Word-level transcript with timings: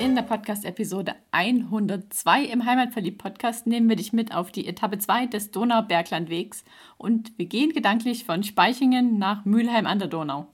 In 0.00 0.16
der 0.16 0.22
Podcast-Episode 0.22 1.14
102 1.30 2.42
im 2.46 2.64
Heimatverliebt-Podcast 2.64 3.68
nehmen 3.68 3.88
wir 3.88 3.94
dich 3.94 4.12
mit 4.12 4.34
auf 4.34 4.50
die 4.50 4.66
Etappe 4.66 4.98
2 4.98 5.26
des 5.26 5.52
Donau-Berglandwegs 5.52 6.64
und 6.98 7.38
wir 7.38 7.46
gehen 7.46 7.70
gedanklich 7.70 8.24
von 8.24 8.42
Speichingen 8.42 9.18
nach 9.18 9.44
Mülheim 9.44 9.86
an 9.86 10.00
der 10.00 10.08
Donau. 10.08 10.48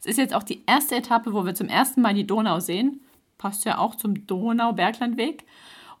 Es 0.00 0.06
ist 0.06 0.16
jetzt 0.16 0.34
auch 0.34 0.42
die 0.42 0.64
erste 0.66 0.96
Etappe, 0.96 1.34
wo 1.34 1.44
wir 1.44 1.54
zum 1.54 1.68
ersten 1.68 2.00
Mal 2.00 2.14
die 2.14 2.26
Donau 2.26 2.58
sehen. 2.58 3.02
Passt 3.36 3.66
ja 3.66 3.76
auch 3.76 3.96
zum 3.96 4.26
Donau-Berglandweg. 4.26 5.44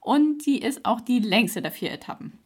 Und 0.00 0.46
die 0.46 0.62
ist 0.62 0.86
auch 0.86 1.02
die 1.02 1.18
längste 1.18 1.60
der 1.60 1.72
vier 1.72 1.92
Etappen. 1.92 2.38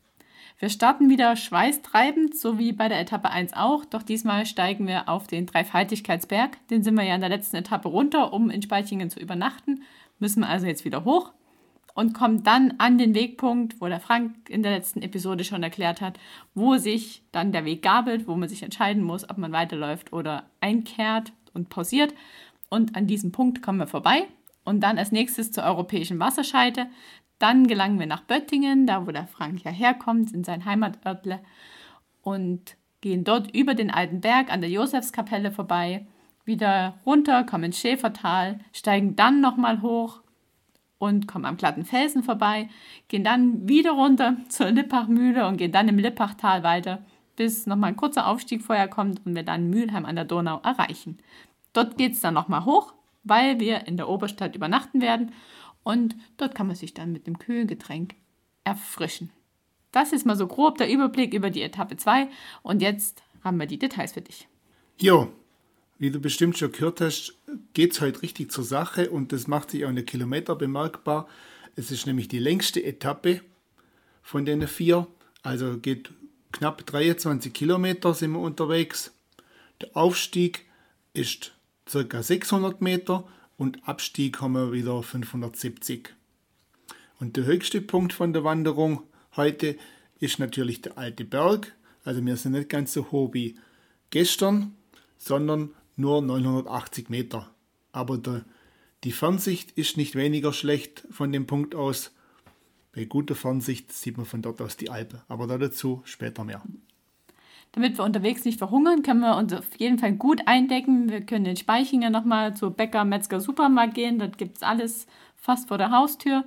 Wir 0.58 0.68
starten 0.68 1.10
wieder 1.10 1.34
schweißtreibend, 1.34 2.36
so 2.36 2.58
wie 2.58 2.72
bei 2.72 2.88
der 2.88 3.00
Etappe 3.00 3.28
1 3.30 3.54
auch, 3.54 3.84
doch 3.84 4.02
diesmal 4.02 4.46
steigen 4.46 4.86
wir 4.86 5.08
auf 5.08 5.26
den 5.26 5.46
Dreifaltigkeitsberg. 5.46 6.56
Den 6.68 6.82
sind 6.82 6.94
wir 6.96 7.04
ja 7.04 7.14
in 7.16 7.20
der 7.20 7.30
letzten 7.30 7.56
Etappe 7.56 7.88
runter, 7.88 8.32
um 8.32 8.50
in 8.50 8.62
Speichingen 8.62 9.10
zu 9.10 9.18
übernachten. 9.18 9.82
Müssen 10.24 10.40
wir 10.40 10.48
also 10.48 10.66
jetzt 10.66 10.86
wieder 10.86 11.04
hoch 11.04 11.34
und 11.92 12.14
kommen 12.14 12.42
dann 12.42 12.72
an 12.78 12.96
den 12.96 13.14
Wegpunkt, 13.14 13.78
wo 13.78 13.88
der 13.88 14.00
Frank 14.00 14.48
in 14.48 14.62
der 14.62 14.72
letzten 14.72 15.02
Episode 15.02 15.44
schon 15.44 15.62
erklärt 15.62 16.00
hat, 16.00 16.18
wo 16.54 16.78
sich 16.78 17.22
dann 17.30 17.52
der 17.52 17.66
Weg 17.66 17.82
gabelt, 17.82 18.26
wo 18.26 18.34
man 18.34 18.48
sich 18.48 18.62
entscheiden 18.62 19.02
muss, 19.02 19.28
ob 19.28 19.36
man 19.36 19.52
weiterläuft 19.52 20.14
oder 20.14 20.44
einkehrt 20.62 21.34
und 21.52 21.68
pausiert. 21.68 22.14
Und 22.70 22.96
an 22.96 23.06
diesem 23.06 23.32
Punkt 23.32 23.60
kommen 23.60 23.78
wir 23.78 23.86
vorbei. 23.86 24.26
Und 24.64 24.80
dann 24.80 24.96
als 24.96 25.12
nächstes 25.12 25.52
zur 25.52 25.64
europäischen 25.64 26.18
Wasserscheide. 26.18 26.86
Dann 27.38 27.66
gelangen 27.66 28.00
wir 28.00 28.06
nach 28.06 28.22
Böttingen, 28.22 28.86
da 28.86 29.06
wo 29.06 29.10
der 29.10 29.26
Frank 29.26 29.62
ja 29.62 29.70
herkommt, 29.70 30.32
in 30.32 30.42
sein 30.42 30.64
Heimatörtle. 30.64 31.40
Und 32.22 32.78
gehen 33.02 33.24
dort 33.24 33.54
über 33.54 33.74
den 33.74 33.90
alten 33.90 34.22
Berg 34.22 34.50
an 34.50 34.62
der 34.62 34.70
Josefskapelle 34.70 35.52
vorbei, 35.52 36.06
wieder 36.44 36.98
runter, 37.06 37.44
kommen 37.44 37.64
ins 37.64 37.78
Schäfertal, 37.78 38.60
steigen 38.72 39.16
dann 39.16 39.40
nochmal 39.40 39.82
hoch 39.82 40.20
und 40.98 41.26
kommen 41.28 41.44
am 41.44 41.56
glatten 41.56 41.84
Felsen 41.84 42.22
vorbei, 42.22 42.68
gehen 43.08 43.24
dann 43.24 43.68
wieder 43.68 43.92
runter 43.92 44.36
zur 44.48 44.70
Lippachmühle 44.70 45.46
und 45.46 45.56
gehen 45.56 45.72
dann 45.72 45.88
im 45.88 45.98
Lippachtal 45.98 46.62
weiter 46.62 47.04
bis 47.36 47.66
nochmal 47.66 47.90
ein 47.90 47.96
kurzer 47.96 48.26
Aufstieg 48.26 48.62
vorher 48.62 48.88
kommt 48.88 49.24
und 49.24 49.34
wir 49.34 49.42
dann 49.42 49.70
Mülheim 49.70 50.04
an 50.04 50.16
der 50.16 50.24
Donau 50.24 50.60
erreichen. 50.62 51.18
Dort 51.72 51.96
geht 51.98 52.12
es 52.12 52.20
dann 52.20 52.34
nochmal 52.34 52.64
hoch, 52.64 52.94
weil 53.24 53.58
wir 53.60 53.86
in 53.86 53.96
der 53.96 54.08
Oberstadt 54.08 54.54
übernachten 54.54 55.00
werden 55.00 55.32
und 55.82 56.16
dort 56.36 56.54
kann 56.54 56.66
man 56.66 56.76
sich 56.76 56.94
dann 56.94 57.12
mit 57.12 57.26
dem 57.26 57.38
kühlen 57.38 57.66
Getränk 57.66 58.14
erfrischen. 58.62 59.30
Das 59.92 60.12
ist 60.12 60.26
mal 60.26 60.36
so 60.36 60.46
grob 60.46 60.78
der 60.78 60.90
Überblick 60.90 61.34
über 61.34 61.50
die 61.50 61.62
Etappe 61.62 61.96
2 61.96 62.28
und 62.62 62.82
jetzt 62.82 63.22
haben 63.42 63.58
wir 63.58 63.66
die 63.66 63.78
Details 63.78 64.12
für 64.12 64.22
dich. 64.22 64.48
Jo, 65.00 65.28
wie 65.98 66.10
du 66.10 66.20
bestimmt 66.20 66.58
schon 66.58 66.72
gehört 66.72 67.00
hast, 67.00 67.34
geht 67.72 67.92
es 67.92 68.00
heute 68.00 68.22
richtig 68.22 68.50
zur 68.50 68.64
Sache 68.64 69.10
und 69.10 69.32
das 69.32 69.46
macht 69.46 69.70
sich 69.70 69.84
auch 69.84 69.90
in 69.90 69.96
den 69.96 70.06
Kilometer 70.06 70.56
bemerkbar. 70.56 71.28
Es 71.76 71.90
ist 71.90 72.06
nämlich 72.06 72.28
die 72.28 72.38
längste 72.38 72.82
Etappe 72.82 73.40
von 74.22 74.44
den 74.44 74.66
vier, 74.66 75.06
also 75.42 75.78
geht 75.78 76.10
knapp 76.52 76.86
23 76.86 77.52
Kilometer 77.52 78.14
sind 78.14 78.32
wir 78.32 78.40
unterwegs. 78.40 79.12
Der 79.80 79.96
Aufstieg 79.96 80.64
ist 81.12 81.52
ca. 81.90 82.22
600 82.22 82.80
Meter 82.80 83.28
und 83.56 83.86
Abstieg 83.88 84.40
haben 84.40 84.52
wir 84.52 84.72
wieder 84.72 85.02
570. 85.02 86.14
Und 87.20 87.36
der 87.36 87.44
höchste 87.44 87.80
Punkt 87.80 88.12
von 88.12 88.32
der 88.32 88.44
Wanderung 88.44 89.02
heute 89.36 89.76
ist 90.20 90.38
natürlich 90.38 90.82
der 90.82 90.98
alte 90.98 91.24
Berg. 91.24 91.74
Also 92.04 92.24
wir 92.24 92.36
sind 92.36 92.52
nicht 92.52 92.68
ganz 92.68 92.92
so 92.92 93.10
hoch 93.10 93.32
wie 93.34 93.56
gestern, 94.10 94.74
sondern 95.18 95.70
nur 95.96 96.22
980 96.22 97.08
Meter. 97.08 97.50
Aber 97.92 98.18
der, 98.18 98.44
die 99.04 99.12
Fernsicht 99.12 99.72
ist 99.72 99.96
nicht 99.96 100.14
weniger 100.14 100.52
schlecht 100.52 101.06
von 101.10 101.32
dem 101.32 101.46
Punkt 101.46 101.74
aus. 101.74 102.12
Bei 102.94 103.04
guter 103.04 103.34
Fernsicht 103.34 103.92
sieht 103.92 104.16
man 104.16 104.26
von 104.26 104.42
dort 104.42 104.62
aus 104.62 104.76
die 104.76 104.90
Alpe, 104.90 105.22
aber 105.28 105.46
dazu 105.46 106.02
später 106.04 106.44
mehr. 106.44 106.62
Damit 107.72 107.98
wir 107.98 108.04
unterwegs 108.04 108.44
nicht 108.44 108.58
verhungern, 108.58 109.02
können 109.02 109.20
wir 109.20 109.36
uns 109.36 109.52
auf 109.52 109.66
jeden 109.78 109.98
Fall 109.98 110.12
gut 110.12 110.42
eindecken. 110.46 111.10
Wir 111.10 111.22
können 111.22 111.46
in 111.46 111.56
Speichinger 111.56 112.08
nochmal 112.08 112.54
zu 112.54 112.70
Bäcker, 112.70 113.04
Metzger, 113.04 113.40
Supermarkt 113.40 113.94
gehen. 113.94 114.20
Dort 114.20 114.38
gibt 114.38 114.58
es 114.58 114.62
alles 114.62 115.08
fast 115.36 115.66
vor 115.66 115.78
der 115.78 115.90
Haustür. 115.90 116.44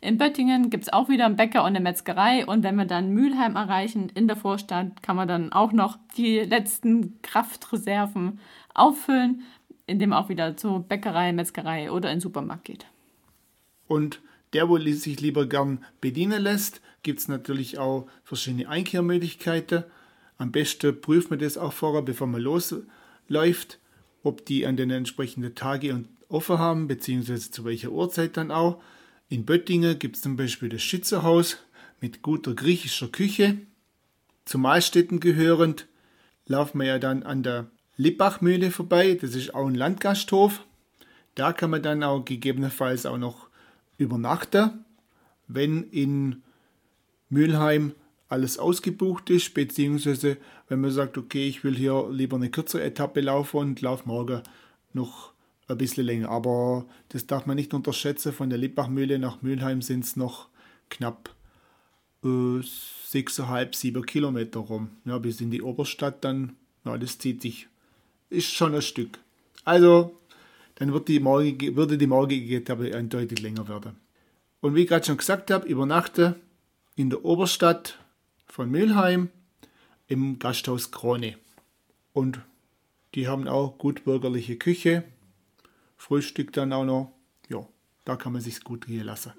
In 0.00 0.16
Böttingen 0.16 0.70
gibt 0.70 0.84
es 0.84 0.92
auch 0.92 1.08
wieder 1.08 1.26
einen 1.26 1.36
Bäcker 1.36 1.62
und 1.62 1.68
eine 1.68 1.80
Metzgerei. 1.80 2.46
Und 2.46 2.62
wenn 2.62 2.76
wir 2.76 2.84
dann 2.84 3.10
Mülheim 3.10 3.56
erreichen, 3.56 4.10
in 4.14 4.28
der 4.28 4.36
Vorstadt, 4.36 5.02
kann 5.02 5.16
man 5.16 5.26
dann 5.26 5.52
auch 5.52 5.72
noch 5.72 5.98
die 6.16 6.38
letzten 6.38 7.20
Kraftreserven 7.22 8.38
auffüllen, 8.74 9.42
indem 9.86 10.10
man 10.10 10.22
auch 10.22 10.28
wieder 10.28 10.56
zur 10.56 10.80
Bäckerei, 10.80 11.32
Metzgerei 11.32 11.90
oder 11.90 12.10
in 12.10 12.16
den 12.16 12.20
Supermarkt 12.20 12.64
geht. 12.64 12.86
Und 13.88 14.20
der, 14.52 14.68
wo 14.68 14.78
sich 14.78 15.20
lieber 15.20 15.46
gern 15.46 15.84
bedienen 16.00 16.42
lässt, 16.42 16.80
gibt 17.02 17.20
es 17.20 17.28
natürlich 17.28 17.78
auch 17.78 18.06
verschiedene 18.22 18.68
Einkehrmöglichkeiten. 18.68 19.84
Am 20.36 20.52
besten 20.52 21.00
prüft 21.00 21.30
man 21.30 21.38
das 21.38 21.58
auch 21.58 21.72
vorher, 21.72 22.02
bevor 22.02 22.26
man 22.28 22.40
losläuft, 22.40 23.78
ob 24.22 24.46
die 24.46 24.66
an 24.66 24.76
den 24.76 24.90
entsprechenden 24.90 25.54
Tagen 25.54 26.08
offen 26.28 26.58
haben, 26.58 26.86
beziehungsweise 26.86 27.50
zu 27.50 27.64
welcher 27.64 27.90
Uhrzeit 27.90 28.36
dann 28.36 28.50
auch. 28.50 28.80
In 29.30 29.44
Böttingen 29.44 29.98
gibt 29.98 30.16
es 30.16 30.22
zum 30.22 30.36
Beispiel 30.36 30.70
das 30.70 30.82
Schützerhaus 30.82 31.58
mit 32.00 32.22
guter 32.22 32.54
griechischer 32.54 33.08
Küche. 33.08 33.58
Zu 34.46 34.58
Mahlstätten 34.58 35.20
gehörend 35.20 35.86
laufen 36.46 36.78
wir 36.78 36.86
ja 36.86 36.98
dann 36.98 37.22
an 37.24 37.42
der 37.42 37.70
Lippachmühle 37.98 38.70
vorbei. 38.70 39.18
Das 39.20 39.34
ist 39.34 39.54
auch 39.54 39.66
ein 39.66 39.74
Landgasthof. 39.74 40.64
Da 41.34 41.52
kann 41.52 41.68
man 41.68 41.82
dann 41.82 42.02
auch 42.02 42.24
gegebenenfalls 42.24 43.04
auch 43.04 43.18
noch 43.18 43.50
übernachten, 43.98 44.84
wenn 45.46 45.82
in 45.82 46.42
Mülheim 47.28 47.92
alles 48.30 48.58
ausgebucht 48.58 49.28
ist, 49.28 49.52
beziehungsweise 49.52 50.38
wenn 50.68 50.80
man 50.80 50.90
sagt, 50.90 51.18
okay, 51.18 51.46
ich 51.46 51.64
will 51.64 51.76
hier 51.76 52.08
lieber 52.10 52.36
eine 52.36 52.50
kürzere 52.50 52.82
Etappe 52.82 53.20
laufen 53.20 53.58
und 53.58 53.80
laufe 53.82 54.08
morgen 54.08 54.42
noch 54.94 55.32
ein 55.68 55.78
bisschen 55.78 56.06
länger. 56.06 56.30
Aber 56.30 56.86
das 57.10 57.26
darf 57.26 57.46
man 57.46 57.56
nicht 57.56 57.74
unterschätzen. 57.74 58.32
Von 58.32 58.50
der 58.50 58.58
Lippachmühle 58.58 59.18
nach 59.18 59.42
Mülheim 59.42 59.82
sind 59.82 60.04
es 60.04 60.16
noch 60.16 60.48
knapp 60.88 61.34
äh, 62.24 62.26
6,5, 62.26 63.76
7 63.76 64.06
Kilometer 64.06 64.60
rum. 64.60 64.90
Ja, 65.04 65.18
bis 65.18 65.40
in 65.40 65.50
die 65.50 65.62
Oberstadt 65.62 66.24
dann, 66.24 66.56
ja, 66.84 66.96
das 66.98 67.18
zieht 67.18 67.42
sich, 67.42 67.68
ist 68.30 68.50
schon 68.52 68.74
ein 68.74 68.82
Stück. 68.82 69.18
Also 69.64 70.16
dann 70.76 70.92
wird 70.92 71.08
die 71.08 71.20
morgige, 71.20 71.76
würde 71.76 71.98
die 71.98 72.06
morgige 72.06 72.56
Etappe 72.56 72.94
eindeutig 72.94 73.40
länger 73.40 73.68
werden. 73.68 73.96
Und 74.60 74.74
wie 74.74 74.82
ich 74.82 74.88
gerade 74.88 75.06
schon 75.06 75.16
gesagt 75.16 75.50
habe, 75.50 75.68
übernachte 75.68 76.36
in 76.96 77.10
der 77.10 77.24
Oberstadt 77.24 77.98
von 78.46 78.70
Mülheim 78.70 79.28
im 80.08 80.38
Gasthaus 80.38 80.90
Krone. 80.90 81.36
Und 82.12 82.40
die 83.14 83.28
haben 83.28 83.46
auch 83.46 83.78
gut 83.78 84.04
bürgerliche 84.04 84.56
Küche, 84.56 85.04
Frühstück 85.98 86.52
dann 86.54 86.72
auch 86.72 86.84
noch. 86.84 87.12
Ja, 87.48 87.66
da 88.06 88.16
kann 88.16 88.32
man 88.32 88.40
sich 88.40 88.64
gut 88.64 88.86
gehen 88.86 89.04
lassen. 89.04 89.32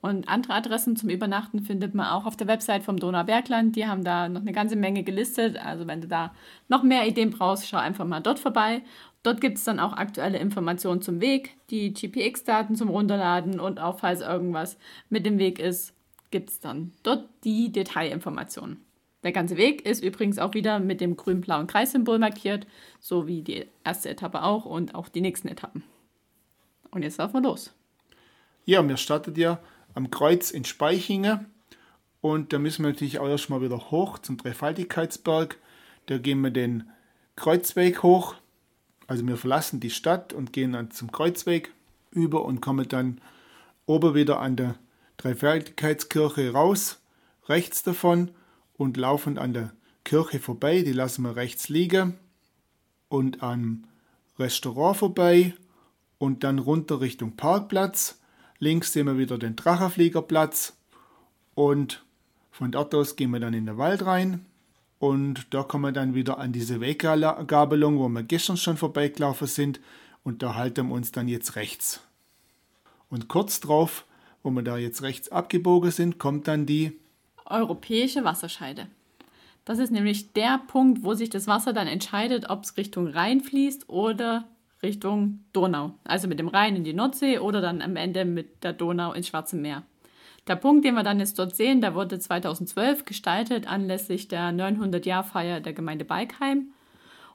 Und 0.00 0.28
andere 0.28 0.54
Adressen 0.54 0.94
zum 0.94 1.08
Übernachten 1.08 1.62
findet 1.62 1.94
man 1.94 2.06
auch 2.06 2.26
auf 2.26 2.36
der 2.36 2.46
Website 2.46 2.84
vom 2.84 2.98
Donaubergland. 2.98 3.74
Die 3.74 3.86
haben 3.86 4.04
da 4.04 4.28
noch 4.28 4.42
eine 4.42 4.52
ganze 4.52 4.76
Menge 4.76 5.02
gelistet. 5.02 5.56
Also 5.56 5.86
wenn 5.88 6.00
du 6.00 6.06
da 6.06 6.32
noch 6.68 6.84
mehr 6.84 7.08
Ideen 7.08 7.30
brauchst, 7.30 7.66
schau 7.66 7.78
einfach 7.78 8.04
mal 8.04 8.20
dort 8.20 8.38
vorbei. 8.38 8.82
Dort 9.24 9.40
gibt 9.40 9.58
es 9.58 9.64
dann 9.64 9.80
auch 9.80 9.94
aktuelle 9.94 10.38
Informationen 10.38 11.02
zum 11.02 11.20
Weg, 11.20 11.56
die 11.70 11.92
GPX-Daten 11.92 12.76
zum 12.76 12.90
Runterladen 12.90 13.58
und 13.58 13.80
auch 13.80 13.98
falls 13.98 14.20
irgendwas 14.20 14.78
mit 15.08 15.26
dem 15.26 15.38
Weg 15.38 15.58
ist, 15.58 15.92
gibt 16.30 16.50
es 16.50 16.60
dann 16.60 16.92
dort 17.02 17.28
die 17.42 17.72
Detailinformationen. 17.72 18.85
Der 19.26 19.32
ganze 19.32 19.56
Weg 19.56 19.84
ist 19.84 20.04
übrigens 20.04 20.38
auch 20.38 20.54
wieder 20.54 20.78
mit 20.78 21.00
dem 21.00 21.16
grün-blauen 21.16 21.66
Kreissymbol 21.66 22.20
markiert, 22.20 22.66
so 23.00 23.26
wie 23.26 23.42
die 23.42 23.66
erste 23.82 24.08
Etappe 24.08 24.42
auch 24.42 24.64
und 24.64 24.94
auch 24.94 25.08
die 25.08 25.20
nächsten 25.20 25.48
Etappen. 25.48 25.82
Und 26.92 27.02
jetzt 27.02 27.18
laufen 27.18 27.34
wir 27.34 27.42
los. 27.42 27.74
Ja, 28.64 28.86
wir 28.86 28.96
starten 28.96 29.34
ja 29.34 29.58
am 29.94 30.10
Kreuz 30.10 30.52
in 30.52 30.64
Speichingen 30.64 31.46
und 32.20 32.52
da 32.52 32.60
müssen 32.60 32.84
wir 32.84 32.92
natürlich 32.92 33.18
auch 33.18 33.28
erstmal 33.28 33.60
wieder 33.62 33.90
hoch 33.90 34.18
zum 34.18 34.36
Dreifaltigkeitsberg. 34.36 35.58
Da 36.06 36.18
gehen 36.18 36.40
wir 36.40 36.50
den 36.50 36.84
Kreuzweg 37.34 38.04
hoch 38.04 38.36
also 39.06 39.26
wir 39.26 39.36
verlassen 39.36 39.80
die 39.80 39.90
Stadt 39.90 40.32
und 40.32 40.52
gehen 40.52 40.72
dann 40.72 40.90
zum 40.90 41.12
Kreuzweg 41.12 41.72
über 42.10 42.44
und 42.44 42.60
kommen 42.60 42.88
dann 42.88 43.20
oben 43.86 44.14
wieder 44.14 44.40
an 44.40 44.56
der 44.56 44.74
Dreifaltigkeitskirche 45.16 46.52
raus 46.52 47.00
rechts 47.48 47.82
davon 47.82 48.30
und 48.76 48.96
laufen 48.96 49.38
an 49.38 49.52
der 49.52 49.72
Kirche 50.04 50.38
vorbei, 50.38 50.82
die 50.82 50.92
lassen 50.92 51.22
wir 51.22 51.36
rechts 51.36 51.68
liegen 51.68 52.14
und 53.08 53.42
am 53.42 53.84
Restaurant 54.38 54.96
vorbei 54.96 55.54
und 56.18 56.44
dann 56.44 56.58
runter 56.58 57.00
Richtung 57.00 57.36
Parkplatz. 57.36 58.20
Links 58.58 58.92
sehen 58.92 59.06
wir 59.06 59.18
wieder 59.18 59.38
den 59.38 59.56
Drachenfliegerplatz 59.56 60.76
und 61.54 62.04
von 62.50 62.70
dort 62.70 62.94
aus 62.94 63.16
gehen 63.16 63.30
wir 63.30 63.40
dann 63.40 63.54
in 63.54 63.66
den 63.66 63.78
Wald 63.78 64.06
rein 64.06 64.46
und 64.98 65.52
da 65.52 65.62
kommen 65.62 65.84
wir 65.84 65.92
dann 65.92 66.14
wieder 66.14 66.38
an 66.38 66.52
diese 66.52 66.80
Weggabelung, 66.80 67.98
wo 67.98 68.08
wir 68.08 68.22
gestern 68.22 68.56
schon 68.56 68.76
vorbeigelaufen 68.76 69.46
sind 69.46 69.80
und 70.22 70.42
da 70.42 70.54
halten 70.54 70.88
wir 70.88 70.94
uns 70.94 71.12
dann 71.12 71.28
jetzt 71.28 71.56
rechts. 71.56 72.00
Und 73.10 73.28
kurz 73.28 73.60
drauf, 73.60 74.04
wo 74.42 74.50
wir 74.50 74.62
da 74.62 74.76
jetzt 74.76 75.02
rechts 75.02 75.28
abgebogen 75.30 75.90
sind, 75.90 76.18
kommt 76.18 76.48
dann 76.48 76.66
die 76.66 76.98
europäische 77.50 78.24
Wasserscheide. 78.24 78.88
Das 79.66 79.80
ist 79.80 79.90
nämlich 79.90 80.32
der 80.32 80.58
Punkt, 80.68 81.02
wo 81.02 81.14
sich 81.14 81.28
das 81.28 81.48
Wasser 81.48 81.72
dann 81.72 81.88
entscheidet, 81.88 82.48
ob 82.48 82.62
es 82.62 82.76
Richtung 82.76 83.08
Rhein 83.08 83.40
fließt 83.40 83.88
oder 83.88 84.44
Richtung 84.80 85.40
Donau. 85.52 85.94
Also 86.04 86.28
mit 86.28 86.38
dem 86.38 86.46
Rhein 86.46 86.76
in 86.76 86.84
die 86.84 86.92
Nordsee 86.92 87.40
oder 87.40 87.60
dann 87.60 87.82
am 87.82 87.96
Ende 87.96 88.24
mit 88.24 88.62
der 88.62 88.72
Donau 88.72 89.12
ins 89.12 89.26
Schwarze 89.26 89.56
Meer. 89.56 89.82
Der 90.46 90.54
Punkt, 90.54 90.84
den 90.84 90.94
wir 90.94 91.02
dann 91.02 91.18
jetzt 91.18 91.40
dort 91.40 91.56
sehen, 91.56 91.80
der 91.80 91.96
wurde 91.96 92.20
2012 92.20 93.04
gestaltet 93.04 93.66
anlässlich 93.66 94.28
der 94.28 94.52
900-Jahr-Feier 94.52 95.58
der 95.58 95.72
Gemeinde 95.72 96.04
Balkheim. 96.04 96.68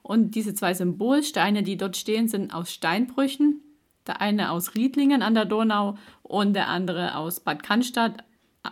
Und 0.02 0.34
diese 0.34 0.54
zwei 0.54 0.74
Symbolsteine, 0.74 1.64
die 1.64 1.76
dort 1.76 1.98
stehen, 1.98 2.30
sind 2.30 2.54
aus 2.54 2.72
Steinbrüchen. 2.72 3.62
Der 4.08 4.22
eine 4.22 4.52
aus 4.52 4.74
Riedlingen 4.76 5.22
an 5.22 5.36
der 5.36 5.46
Donau 5.46 5.98
und 6.24 6.54
der 6.54 6.70
andere 6.70 7.18
aus 7.18 7.42
Bad 7.42 7.62
Cannstatt, 7.62 8.24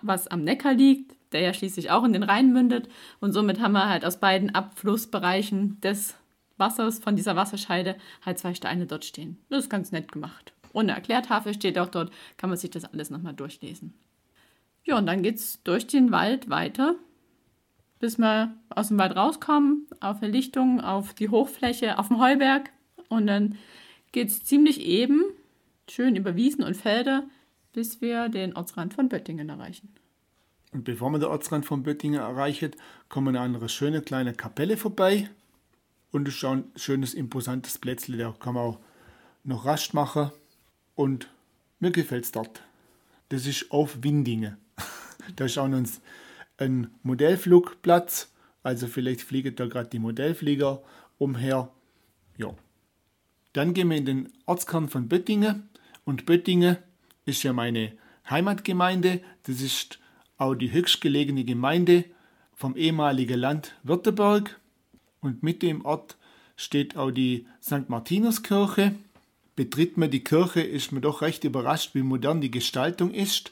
was 0.02 0.28
am 0.28 0.46
Neckar 0.46 0.74
liegt 0.74 1.19
der 1.32 1.42
ja 1.42 1.54
schließlich 1.54 1.92
auch 1.92 2.04
in 2.04 2.14
den 2.14 2.24
Rhein 2.24 2.52
mündet. 2.54 2.90
Und 3.20 3.34
somit 3.34 3.60
haben 3.60 3.74
wir 3.74 3.90
halt 3.90 4.06
aus 4.06 4.20
beiden 4.20 4.54
Abflussbereichen 4.54 5.80
des 5.82 6.16
Wassers 6.58 7.00
von 7.00 7.16
dieser 7.16 7.36
Wasserscheide 7.36 7.96
halt 8.26 8.40
zwei 8.40 8.54
Steine 8.54 8.86
dort 8.86 9.06
stehen. 9.06 9.38
Das 9.50 9.64
ist 9.64 9.70
ganz 9.70 9.92
nett 9.92 10.12
gemacht. 10.12 10.54
Ohne 10.74 10.92
Erklärtafel 10.92 11.54
steht 11.54 11.80
auch 11.80 11.90
dort, 11.90 12.12
kann 12.38 12.50
man 12.50 12.58
sich 12.58 12.70
das 12.70 12.86
alles 12.86 13.10
nochmal 13.10 13.34
durchlesen. 13.34 13.94
Ja, 14.84 14.98
und 14.98 15.06
dann 15.06 15.24
geht 15.24 15.36
es 15.36 15.64
durch 15.64 15.88
den 15.88 16.12
Wald 16.12 16.50
weiter, 16.50 16.96
bis 18.00 18.18
wir 18.18 18.54
aus 18.70 18.90
dem 18.90 18.98
Wald 18.98 19.16
rauskommen, 19.16 19.88
auf 20.00 20.22
eine 20.22 20.32
Lichtung, 20.32 20.82
auf 20.82 21.14
die 21.14 21.30
Hochfläche, 21.30 21.98
auf 21.98 22.08
dem 22.08 22.20
Heuberg. 22.20 22.70
Und 23.08 23.28
dann 23.28 23.58
geht 24.12 24.30
es 24.30 24.44
ziemlich 24.44 24.82
eben, 24.82 25.24
schön 25.90 26.16
über 26.16 26.36
Wiesen 26.36 26.64
und 26.64 26.78
Felder, 26.78 27.24
bis 27.74 28.02
wir 28.02 28.30
den 28.30 28.56
Ortsrand 28.56 28.94
von 28.94 29.10
Böttingen 29.10 29.50
erreichen. 29.50 29.94
Und 30.72 30.84
bevor 30.84 31.10
man 31.10 31.20
den 31.20 31.30
Ortsrand 31.30 31.66
von 31.66 31.84
Böttingen 31.84 32.22
erreicht, 32.22 32.78
kommen 33.08 33.34
wir 33.34 33.42
an 33.42 33.56
einer 33.56 33.70
schönen 33.70 34.06
kleinen 34.06 34.38
Kapelle 34.38 34.78
vorbei. 34.78 35.30
Und 36.12 36.28
es 36.28 36.36
ist 36.36 36.46
ein 36.46 36.66
schönes, 36.76 37.14
imposantes 37.14 37.78
Plätzchen. 37.78 38.18
Da 38.18 38.36
kann 38.40 38.54
man 38.54 38.64
auch 38.64 38.80
noch 39.44 39.66
Rast 39.66 39.94
machen. 39.94 40.32
Und 40.96 41.30
mir 41.80 41.92
gefällt 41.92 42.26
es 42.26 42.32
dort. 42.32 42.62
Das 43.30 43.46
ist 43.46 43.72
auf 43.72 44.04
Windingen. 44.04 44.58
da 45.36 45.46
ist 45.46 45.58
auch 45.58 45.68
noch 45.68 45.84
ein 46.58 46.92
Modellflugplatz. 47.04 48.32
Also 48.62 48.88
vielleicht 48.88 49.22
fliegen 49.22 49.56
da 49.56 49.66
gerade 49.68 49.90
die 49.90 50.00
Modellflieger 50.00 50.84
umher. 51.18 51.72
Ja. 52.38 52.54
Dann 53.54 53.74
gehen 53.74 53.90
wir 53.90 53.98
in 53.98 54.06
den 54.06 54.34
Ortskern 54.46 54.90
von 54.90 55.08
Böttingen. 55.08 55.70
Und 56.06 56.26
Böttingen 56.26 56.78
ist 57.26 57.44
ja 57.44 57.54
meine 57.54 57.94
Heimatgemeinde. 58.30 59.22
Das 59.44 59.62
ist 59.62 59.99
auch 60.40 60.56
die 60.56 60.72
höchstgelegene 60.72 61.44
Gemeinde 61.44 62.06
vom 62.56 62.76
ehemaligen 62.76 63.40
Land 63.40 63.76
Württemberg 63.84 64.60
und 65.22 65.44
mit 65.44 65.62
dem 65.62 65.86
Ort 65.86 66.18
steht 66.56 66.98
auch 66.98 67.12
die 67.12 67.46
St. 67.62 67.90
Martinuskirche. 67.90 68.96
Betritt 69.56 69.98
man 69.98 70.10
die 70.10 70.24
Kirche, 70.24 70.62
ist 70.62 70.92
man 70.92 71.02
doch 71.02 71.22
recht 71.22 71.44
überrascht, 71.44 71.94
wie 71.94 72.02
modern 72.02 72.42
die 72.42 72.52
Gestaltung 72.52 73.12
ist. 73.12 73.52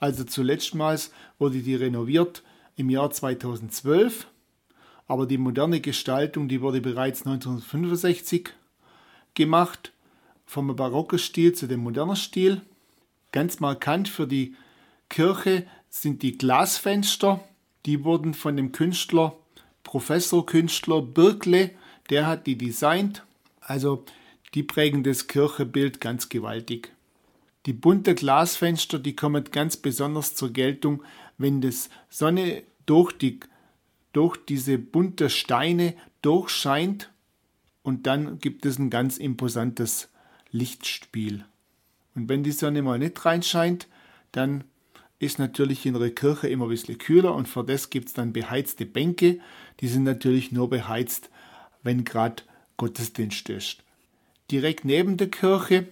Also 0.00 0.24
zuletztmals 0.24 1.12
wurde 1.38 1.58
die 1.58 1.74
renoviert 1.74 2.42
im 2.76 2.88
Jahr 2.88 3.10
2012, 3.10 4.26
aber 5.06 5.26
die 5.26 5.38
moderne 5.38 5.80
Gestaltung, 5.80 6.48
die 6.48 6.62
wurde 6.62 6.80
bereits 6.80 7.26
1965 7.26 8.50
gemacht, 9.34 9.92
vom 10.46 10.74
barocken 10.74 11.18
Stil 11.18 11.52
zu 11.52 11.66
dem 11.66 11.80
modernen 11.80 12.16
Stil. 12.16 12.62
Ganz 13.32 13.60
markant 13.60 14.08
für 14.08 14.26
die 14.26 14.54
Kirche 15.08 15.66
sind 15.92 16.22
die 16.22 16.36
Glasfenster. 16.36 17.40
Die 17.86 18.02
wurden 18.02 18.34
von 18.34 18.56
dem 18.56 18.72
Künstler, 18.72 19.36
Professorkünstler 19.84 21.02
Birkle, 21.02 21.70
der 22.10 22.26
hat 22.26 22.46
die 22.46 22.56
designt. 22.56 23.24
Also 23.60 24.04
die 24.54 24.62
prägen 24.62 25.04
das 25.04 25.28
Kirchebild 25.28 26.00
ganz 26.00 26.28
gewaltig. 26.28 26.92
Die 27.66 27.72
bunten 27.72 28.16
Glasfenster, 28.16 28.98
die 28.98 29.14
kommen 29.14 29.44
ganz 29.44 29.76
besonders 29.76 30.34
zur 30.34 30.52
Geltung, 30.52 31.04
wenn 31.38 31.60
das 31.60 31.90
Sonne 32.08 32.64
durch, 32.86 33.12
die, 33.12 33.38
durch 34.12 34.36
diese 34.36 34.78
bunten 34.78 35.30
Steine 35.30 35.94
durchscheint 36.22 37.10
und 37.82 38.06
dann 38.06 38.38
gibt 38.38 38.66
es 38.66 38.78
ein 38.78 38.90
ganz 38.90 39.18
imposantes 39.18 40.08
Lichtspiel. 40.50 41.44
Und 42.14 42.28
wenn 42.28 42.42
die 42.42 42.52
Sonne 42.52 42.82
mal 42.82 42.98
nicht 42.98 43.24
reinscheint, 43.24 43.88
dann 44.32 44.64
ist 45.22 45.38
natürlich 45.38 45.86
in 45.86 45.94
der 45.94 46.10
Kirche 46.10 46.48
immer 46.48 46.66
ein 46.66 46.70
bisschen 46.70 46.98
kühler 46.98 47.32
und 47.34 47.48
für 47.48 47.62
das 47.62 47.90
gibt 47.90 48.08
es 48.08 48.14
dann 48.14 48.32
beheizte 48.32 48.84
Bänke. 48.84 49.38
Die 49.78 49.86
sind 49.86 50.02
natürlich 50.02 50.50
nur 50.50 50.68
beheizt, 50.68 51.30
wenn 51.84 52.02
gerade 52.02 52.42
Gottesdienst 52.76 53.48
ist. 53.48 53.84
Direkt 54.50 54.84
neben 54.84 55.16
der 55.16 55.30
Kirche 55.30 55.86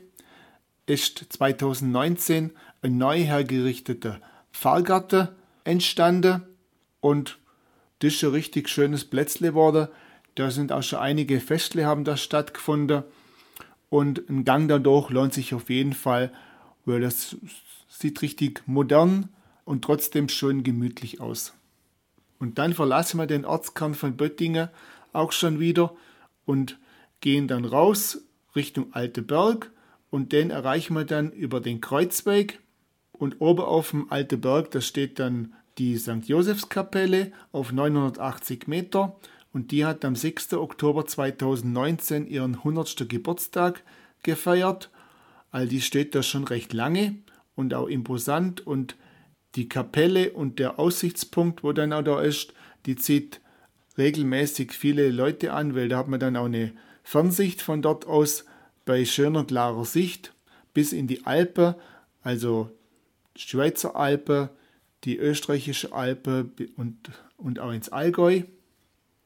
ist 0.86 1.26
2019 1.28 2.50
ein 2.82 2.98
neu 2.98 3.20
hergerichteter 3.20 4.20
Pfarrgarten 4.52 5.28
entstanden 5.62 6.42
und 6.98 7.38
das 8.00 8.14
ist 8.14 8.24
ein 8.24 8.30
richtig 8.30 8.68
schönes 8.68 9.04
Plätzle 9.04 9.50
geworden. 9.50 9.86
Da 10.34 10.50
sind 10.50 10.72
auch 10.72 10.82
schon 10.82 10.98
einige 10.98 11.38
Festle 11.38 11.86
haben 11.86 12.02
da 12.02 12.16
stattgefunden 12.16 13.04
und 13.90 14.28
ein 14.28 14.44
Gang 14.44 14.68
dadurch 14.68 15.10
lohnt 15.10 15.34
sich 15.34 15.54
auf 15.54 15.70
jeden 15.70 15.92
Fall, 15.92 16.32
weil 16.84 17.00
das 17.00 17.36
sieht 17.90 18.22
richtig 18.22 18.62
modern 18.66 19.28
und 19.64 19.84
trotzdem 19.84 20.28
schön 20.28 20.62
gemütlich 20.62 21.20
aus. 21.20 21.52
Und 22.38 22.58
dann 22.58 22.72
verlassen 22.72 23.18
wir 23.18 23.26
den 23.26 23.44
Ortskern 23.44 23.94
von 23.94 24.16
Böttingen 24.16 24.70
auch 25.12 25.32
schon 25.32 25.60
wieder 25.60 25.94
und 26.46 26.78
gehen 27.20 27.48
dann 27.48 27.66
raus 27.66 28.22
Richtung 28.56 28.94
Alte 28.94 29.20
Berg 29.20 29.70
und 30.08 30.32
den 30.32 30.50
erreichen 30.50 30.94
wir 30.94 31.04
dann 31.04 31.32
über 31.32 31.60
den 31.60 31.80
Kreuzweg 31.80 32.60
und 33.12 33.40
oben 33.40 33.62
auf 33.62 33.90
dem 33.90 34.10
Alte 34.10 34.38
Berg, 34.38 34.70
da 34.70 34.80
steht 34.80 35.18
dann 35.18 35.52
die 35.76 35.96
St. 35.98 36.24
Josefskapelle 36.24 37.32
auf 37.52 37.72
980 37.72 38.66
Meter 38.66 39.16
und 39.52 39.72
die 39.72 39.84
hat 39.84 40.04
am 40.04 40.16
6. 40.16 40.54
Oktober 40.54 41.06
2019 41.06 42.26
ihren 42.26 42.54
100. 42.56 43.08
Geburtstag 43.08 43.82
gefeiert. 44.22 44.90
All 45.50 45.68
die 45.68 45.80
steht 45.80 46.14
da 46.14 46.22
schon 46.22 46.44
recht 46.44 46.72
lange 46.72 47.16
und 47.60 47.74
auch 47.74 47.86
imposant 47.86 48.66
und 48.66 48.96
die 49.54 49.68
Kapelle 49.68 50.32
und 50.32 50.58
der 50.58 50.78
Aussichtspunkt, 50.78 51.62
wo 51.62 51.72
dann 51.72 51.92
auch 51.92 52.02
da 52.02 52.20
ist, 52.20 52.54
die 52.86 52.96
zieht 52.96 53.40
regelmäßig 53.98 54.72
viele 54.72 55.10
Leute 55.10 55.52
an, 55.52 55.74
weil 55.74 55.88
da 55.88 55.98
hat 55.98 56.08
man 56.08 56.20
dann 56.20 56.36
auch 56.36 56.46
eine 56.46 56.72
Fernsicht 57.02 57.60
von 57.60 57.82
dort 57.82 58.06
aus 58.06 58.44
bei 58.84 59.04
schöner 59.04 59.44
klarer 59.44 59.84
Sicht 59.84 60.32
bis 60.72 60.92
in 60.92 61.06
die 61.06 61.26
Alpe, 61.26 61.76
also 62.22 62.70
Schweizer 63.36 63.96
Alpe, 63.96 64.50
die 65.04 65.18
österreichische 65.18 65.92
Alpe 65.92 66.50
und, 66.76 66.96
und 67.36 67.58
auch 67.58 67.72
ins 67.72 67.88
Allgäu. 67.88 68.42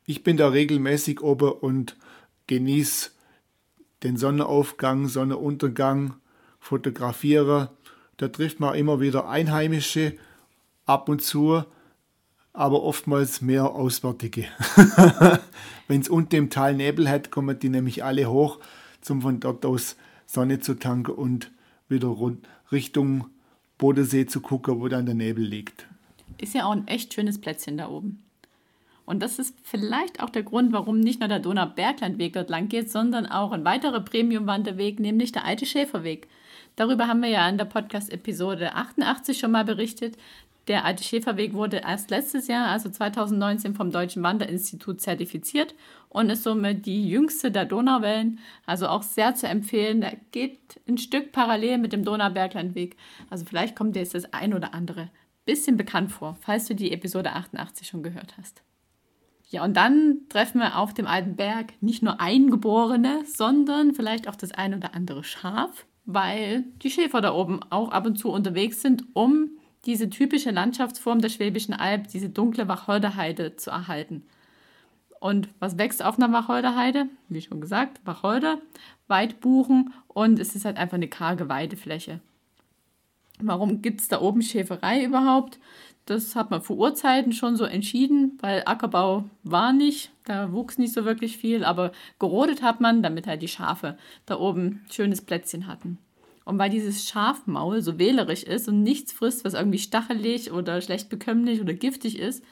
Ich 0.06 0.22
bin 0.22 0.36
da 0.36 0.48
regelmäßig 0.48 1.20
oben 1.22 1.52
und 1.52 1.96
genieße 2.46 3.10
den 4.02 4.16
Sonnenaufgang, 4.16 5.08
Sonnenuntergang, 5.08 6.14
fotografiere 6.58 7.70
da 8.16 8.28
trifft 8.28 8.60
man 8.60 8.74
immer 8.74 9.00
wieder 9.00 9.28
Einheimische 9.28 10.16
ab 10.86 11.08
und 11.08 11.22
zu, 11.22 11.64
aber 12.52 12.82
oftmals 12.82 13.40
mehr 13.40 13.74
Auswärtige. 13.74 14.46
Wenn 15.88 16.00
es 16.00 16.08
unten 16.08 16.36
im 16.36 16.50
Tal 16.50 16.74
Nebel 16.74 17.08
hat, 17.08 17.30
kommen 17.30 17.58
die 17.58 17.68
nämlich 17.68 18.04
alle 18.04 18.30
hoch, 18.30 18.58
um 19.08 19.22
von 19.22 19.40
dort 19.40 19.66
aus 19.66 19.96
Sonne 20.26 20.60
zu 20.60 20.74
tanken 20.74 21.12
und 21.12 21.50
wieder 21.88 22.14
Richtung 22.72 23.26
Bodensee 23.76 24.26
zu 24.26 24.40
gucken, 24.40 24.80
wo 24.80 24.88
dann 24.88 25.06
der 25.06 25.14
Nebel 25.14 25.44
liegt. 25.44 25.86
Ist 26.38 26.54
ja 26.54 26.64
auch 26.64 26.72
ein 26.72 26.86
echt 26.86 27.12
schönes 27.12 27.40
Plätzchen 27.40 27.76
da 27.76 27.88
oben. 27.88 28.22
Und 29.04 29.22
das 29.22 29.38
ist 29.38 29.54
vielleicht 29.62 30.22
auch 30.22 30.30
der 30.30 30.42
Grund, 30.42 30.72
warum 30.72 31.00
nicht 31.00 31.20
nur 31.20 31.28
der 31.28 31.40
Donauberglandweg 31.40 32.32
dort 32.32 32.48
lang 32.48 32.68
geht, 32.68 32.90
sondern 32.90 33.26
auch 33.26 33.52
ein 33.52 33.64
weiterer 33.64 34.00
Premium-Wanderweg, 34.00 34.98
nämlich 34.98 35.32
der 35.32 35.44
alte 35.44 35.66
Schäferweg. 35.66 36.28
Darüber 36.76 37.06
haben 37.06 37.22
wir 37.22 37.28
ja 37.28 37.48
in 37.48 37.58
der 37.58 37.66
Podcast-Episode 37.66 38.74
88 38.74 39.38
schon 39.38 39.52
mal 39.52 39.64
berichtet. 39.64 40.16
Der 40.66 40.84
alte 40.84 41.04
Schäferweg 41.04 41.52
wurde 41.52 41.78
erst 41.78 42.10
letztes 42.10 42.48
Jahr, 42.48 42.68
also 42.68 42.88
2019, 42.88 43.74
vom 43.74 43.90
Deutschen 43.90 44.22
Wanderinstitut 44.22 45.00
zertifiziert 45.00 45.74
und 46.08 46.30
ist 46.30 46.42
somit 46.42 46.86
die 46.86 47.08
jüngste 47.08 47.50
der 47.50 47.66
Donauwellen. 47.66 48.38
Also 48.64 48.88
auch 48.88 49.02
sehr 49.02 49.34
zu 49.34 49.46
empfehlen. 49.46 50.00
Der 50.00 50.16
geht 50.32 50.80
ein 50.88 50.96
Stück 50.96 51.32
parallel 51.32 51.78
mit 51.78 51.92
dem 51.92 52.04
Donauberglandweg. 52.04 52.96
Also 53.28 53.44
vielleicht 53.44 53.76
kommt 53.76 53.94
dir 53.94 54.00
jetzt 54.00 54.14
das 54.14 54.32
ein 54.32 54.54
oder 54.54 54.72
andere 54.72 55.10
bisschen 55.44 55.76
bekannt 55.76 56.10
vor, 56.10 56.36
falls 56.40 56.66
du 56.66 56.74
die 56.74 56.92
Episode 56.92 57.32
88 57.32 57.86
schon 57.86 58.02
gehört 58.02 58.38
hast. 58.38 58.62
Ja, 59.50 59.62
und 59.62 59.76
dann 59.76 60.20
treffen 60.30 60.60
wir 60.60 60.78
auf 60.78 60.94
dem 60.94 61.06
alten 61.06 61.36
Berg 61.36 61.74
nicht 61.82 62.02
nur 62.02 62.20
Eingeborene, 62.20 63.22
sondern 63.26 63.94
vielleicht 63.94 64.26
auch 64.26 64.36
das 64.36 64.52
ein 64.52 64.74
oder 64.74 64.94
andere 64.94 65.22
Schaf, 65.22 65.86
weil 66.06 66.64
die 66.82 66.90
Schäfer 66.90 67.20
da 67.20 67.32
oben 67.32 67.60
auch 67.70 67.90
ab 67.90 68.06
und 68.06 68.16
zu 68.16 68.30
unterwegs 68.30 68.82
sind, 68.82 69.04
um 69.14 69.50
diese 69.86 70.08
typische 70.10 70.50
Landschaftsform 70.50 71.20
der 71.20 71.28
Schwäbischen 71.28 71.74
Alb, 71.74 72.08
diese 72.08 72.30
dunkle 72.30 72.68
Wacholderheide 72.68 73.56
zu 73.56 73.70
erhalten. 73.70 74.24
Und 75.20 75.48
was 75.58 75.78
wächst 75.78 76.04
auf 76.04 76.18
einer 76.18 76.32
Wacholderheide? 76.32 77.06
Wie 77.28 77.40
schon 77.40 77.60
gesagt, 77.60 78.00
Wacholder, 78.04 78.58
Weidbuchen 79.08 79.92
und 80.08 80.38
es 80.38 80.54
ist 80.54 80.64
halt 80.64 80.76
einfach 80.76 80.96
eine 80.96 81.08
karge 81.08 81.48
Weidefläche. 81.48 82.20
Warum 83.40 83.82
gibt 83.82 84.00
es 84.00 84.08
da 84.08 84.20
oben 84.20 84.42
Schäferei 84.42 85.04
überhaupt? 85.04 85.58
Das 86.06 86.36
hat 86.36 86.50
man 86.50 86.62
vor 86.62 86.76
Urzeiten 86.76 87.32
schon 87.32 87.56
so 87.56 87.64
entschieden, 87.64 88.38
weil 88.40 88.62
Ackerbau 88.66 89.24
war 89.42 89.72
nicht, 89.72 90.12
da 90.24 90.52
wuchs 90.52 90.76
nicht 90.76 90.92
so 90.92 91.04
wirklich 91.04 91.38
viel, 91.38 91.64
aber 91.64 91.92
gerodet 92.18 92.62
hat 92.62 92.80
man, 92.80 93.02
damit 93.02 93.26
halt 93.26 93.40
die 93.40 93.48
Schafe 93.48 93.96
da 94.26 94.38
oben 94.38 94.84
schönes 94.90 95.22
Plätzchen 95.22 95.66
hatten. 95.66 95.98
Und 96.44 96.58
weil 96.58 96.68
dieses 96.68 97.08
Schafmaul 97.08 97.80
so 97.80 97.98
wählerisch 97.98 98.42
ist 98.42 98.68
und 98.68 98.82
nichts 98.82 99.12
frisst, 99.12 99.46
was 99.46 99.54
irgendwie 99.54 99.78
stachelig 99.78 100.52
oder 100.52 100.82
schlecht 100.82 101.08
bekömmlich 101.08 101.62
oder 101.62 101.72
giftig 101.72 102.18
ist, 102.18 102.44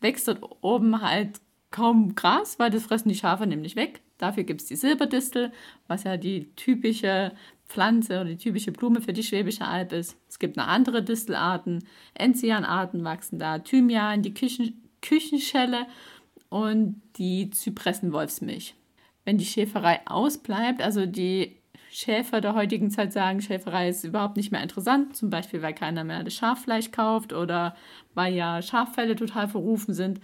wächst 0.00 0.26
dort 0.26 0.40
oben 0.62 1.00
halt 1.00 1.40
kaum 1.70 2.16
Gras, 2.16 2.58
weil 2.58 2.70
das 2.70 2.82
fressen 2.82 3.08
die 3.08 3.14
Schafe 3.14 3.46
nämlich 3.46 3.76
weg. 3.76 4.02
Dafür 4.18 4.44
gibt 4.44 4.62
es 4.62 4.68
die 4.68 4.76
Silberdistel, 4.76 5.52
was 5.86 6.04
ja 6.04 6.16
die 6.16 6.54
typische 6.56 7.32
Pflanze 7.68 8.20
oder 8.20 8.30
die 8.30 8.36
typische 8.36 8.72
Blume 8.72 9.00
für 9.00 9.12
die 9.12 9.22
Schwäbische 9.22 9.66
Alb 9.66 9.92
ist. 9.92 10.16
Es 10.28 10.38
gibt 10.38 10.56
noch 10.56 10.66
andere 10.66 11.02
Distelarten, 11.02 11.84
Enzianarten 12.14 13.04
wachsen 13.04 13.38
da, 13.38 13.58
Thymian, 13.58 14.22
die 14.22 14.34
Küchen 14.34 14.82
Küchenschelle 15.02 15.86
und 16.48 17.00
die 17.16 17.50
Zypressenwolfsmilch. 17.50 18.74
Wenn 19.24 19.38
die 19.38 19.44
Schäferei 19.44 20.00
ausbleibt, 20.06 20.82
also 20.82 21.06
die 21.06 21.56
Schäfer 21.90 22.40
der 22.40 22.54
heutigen 22.54 22.90
Zeit 22.90 23.12
sagen, 23.12 23.40
Schäferei 23.40 23.88
ist 23.88 24.04
überhaupt 24.04 24.36
nicht 24.36 24.52
mehr 24.52 24.62
interessant, 24.62 25.16
zum 25.16 25.30
Beispiel 25.30 25.62
weil 25.62 25.74
keiner 25.74 26.04
mehr 26.04 26.24
das 26.24 26.34
Schaffleisch 26.34 26.90
kauft 26.90 27.32
oder 27.32 27.76
weil 28.14 28.34
ja 28.34 28.62
Schaffelle 28.62 29.16
total 29.16 29.48
verrufen 29.48 29.94
sind, 29.94 30.20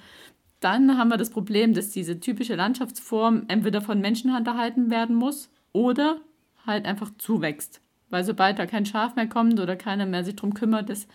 dann 0.64 0.97
haben 0.97 1.09
wir 1.09 1.16
das 1.16 1.31
Problem, 1.31 1.75
dass 1.75 1.90
diese 1.90 2.21
typische 2.21 2.54
Landschaftsform 2.54 3.45
entweder 3.49 3.81
von 3.81 4.00
Menschenhand 4.00 4.47
erhalten 4.47 4.90
werden 4.90 5.16
muss 5.16 5.50
oder 5.73 6.21
halt 6.66 6.87
einfach 6.87 7.11
zuwächst. 7.19 7.81
Weil 8.11 8.25
sobald 8.25 8.59
da 8.59 8.66
kein 8.66 8.87
Schaf 8.87 9.16
mehr 9.16 9.26
kommt 9.28 9.59
oder 9.59 9.76
keiner 9.76 10.07
mehr 10.07 10.25
sich 10.25 10.37
darum 10.37 10.54
kümmert, 10.54 10.88
dass 10.90 11.07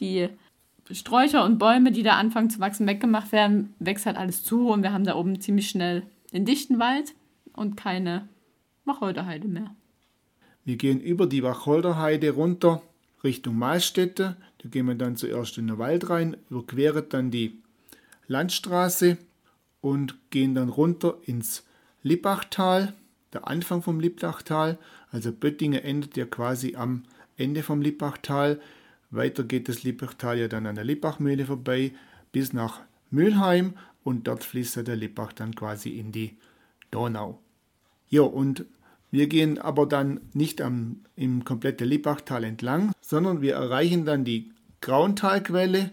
die 0.00 0.28
Sträucher 0.90 1.44
und 1.44 1.58
Bäume, 1.58 1.92
die 1.92 2.02
da 2.02 2.16
anfangen 2.16 2.50
zu 2.50 2.58
wachsen, 2.60 2.86
weggemacht 2.86 3.32
werden, 3.32 3.74
wächst 3.78 4.06
halt 4.06 4.16
alles 4.16 4.42
zu 4.42 4.68
und 4.68 4.82
wir 4.82 4.92
haben 4.92 5.04
da 5.04 5.14
oben 5.14 5.40
ziemlich 5.40 5.68
schnell 5.68 6.02
den 6.32 6.44
dichten 6.44 6.78
Wald 6.78 7.14
und 7.52 7.76
keine 7.76 8.28
Wacholderheide 8.84 9.48
mehr. 9.48 9.74
Wir 10.64 10.76
gehen 10.76 11.00
über 11.00 11.26
die 11.26 11.42
Wacholderheide 11.42 12.32
runter 12.32 12.82
Richtung 13.22 13.56
Mahlstätte. 13.56 14.36
Da 14.58 14.68
gehen 14.68 14.86
wir 14.86 14.94
dann 14.94 15.16
zuerst 15.16 15.58
in 15.58 15.68
den 15.68 15.78
Wald 15.78 16.10
rein, 16.10 16.36
überqueren 16.50 17.04
dann 17.08 17.30
die 17.30 17.58
Landstraße 18.30 19.18
und 19.80 20.30
gehen 20.30 20.54
dann 20.54 20.68
runter 20.68 21.18
ins 21.26 21.64
Lippachtal, 22.04 22.94
der 23.32 23.48
Anfang 23.48 23.82
vom 23.82 23.98
Lippachtal. 23.98 24.78
Also 25.10 25.32
Böttingen 25.32 25.82
endet 25.82 26.16
ja 26.16 26.26
quasi 26.26 26.76
am 26.76 27.02
Ende 27.36 27.64
vom 27.64 27.82
Lippachtal. 27.82 28.60
Weiter 29.10 29.42
geht 29.42 29.68
das 29.68 29.82
Lippachtal 29.82 30.38
ja 30.38 30.46
dann 30.46 30.66
an 30.66 30.76
der 30.76 30.84
Lippachmühle 30.84 31.44
vorbei 31.44 31.92
bis 32.30 32.52
nach 32.52 32.80
Mülheim 33.10 33.74
und 34.04 34.28
dort 34.28 34.44
fließt 34.44 34.86
der 34.86 34.94
Lippach 34.94 35.32
dann 35.32 35.56
quasi 35.56 35.98
in 35.98 36.12
die 36.12 36.36
Donau. 36.92 37.40
Ja, 38.08 38.22
und 38.22 38.64
wir 39.10 39.26
gehen 39.26 39.58
aber 39.58 39.86
dann 39.86 40.20
nicht 40.34 40.62
am, 40.62 41.00
im 41.16 41.44
kompletten 41.44 41.88
Lippachtal 41.88 42.44
entlang, 42.44 42.92
sondern 43.00 43.42
wir 43.42 43.54
erreichen 43.54 44.04
dann 44.04 44.24
die 44.24 44.52
Grauntalquelle 44.80 45.90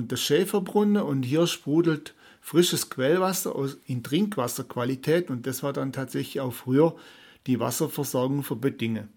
und 0.00 0.12
das 0.12 0.20
Schäferbrunnen 0.22 1.02
und 1.02 1.24
hier 1.24 1.46
sprudelt 1.46 2.14
frisches 2.40 2.88
Quellwasser 2.88 3.54
in 3.84 4.02
Trinkwasserqualität 4.02 5.30
und 5.30 5.46
das 5.46 5.62
war 5.62 5.74
dann 5.74 5.92
tatsächlich 5.92 6.40
auch 6.40 6.54
früher 6.54 6.96
die 7.46 7.60
Wasserversorgung 7.60 8.42
für 8.42 8.56
Böttingen. 8.56 9.10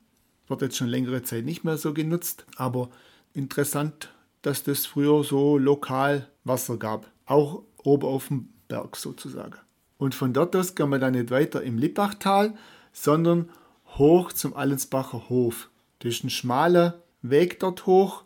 Wird 0.49 0.61
jetzt 0.61 0.75
schon 0.75 0.89
längere 0.89 1.23
Zeit 1.23 1.45
nicht 1.45 1.63
mehr 1.63 1.77
so 1.77 1.93
genutzt, 1.93 2.45
aber 2.57 2.89
interessant, 3.33 4.13
dass 4.41 4.63
das 4.63 4.85
früher 4.85 5.23
so 5.23 5.57
lokal 5.57 6.27
Wasser 6.43 6.75
gab, 6.75 7.09
auch 7.25 7.63
oben 7.81 8.05
auf 8.05 8.27
dem 8.27 8.49
Berg 8.67 8.97
sozusagen. 8.97 9.55
Und 9.97 10.15
von 10.15 10.33
dort 10.33 10.53
aus 10.53 10.75
kann 10.75 10.89
man 10.89 10.99
dann 10.99 11.13
nicht 11.13 11.31
weiter 11.31 11.63
im 11.63 11.77
Lippachtal, 11.77 12.55
sondern 12.91 13.49
hoch 13.97 14.33
zum 14.33 14.53
Allensbacher 14.53 15.29
Hof. 15.29 15.69
Das 15.99 16.15
ist 16.15 16.25
ein 16.25 16.29
schmaler 16.29 17.01
Weg 17.21 17.61
dort 17.61 17.85
hoch, 17.85 18.25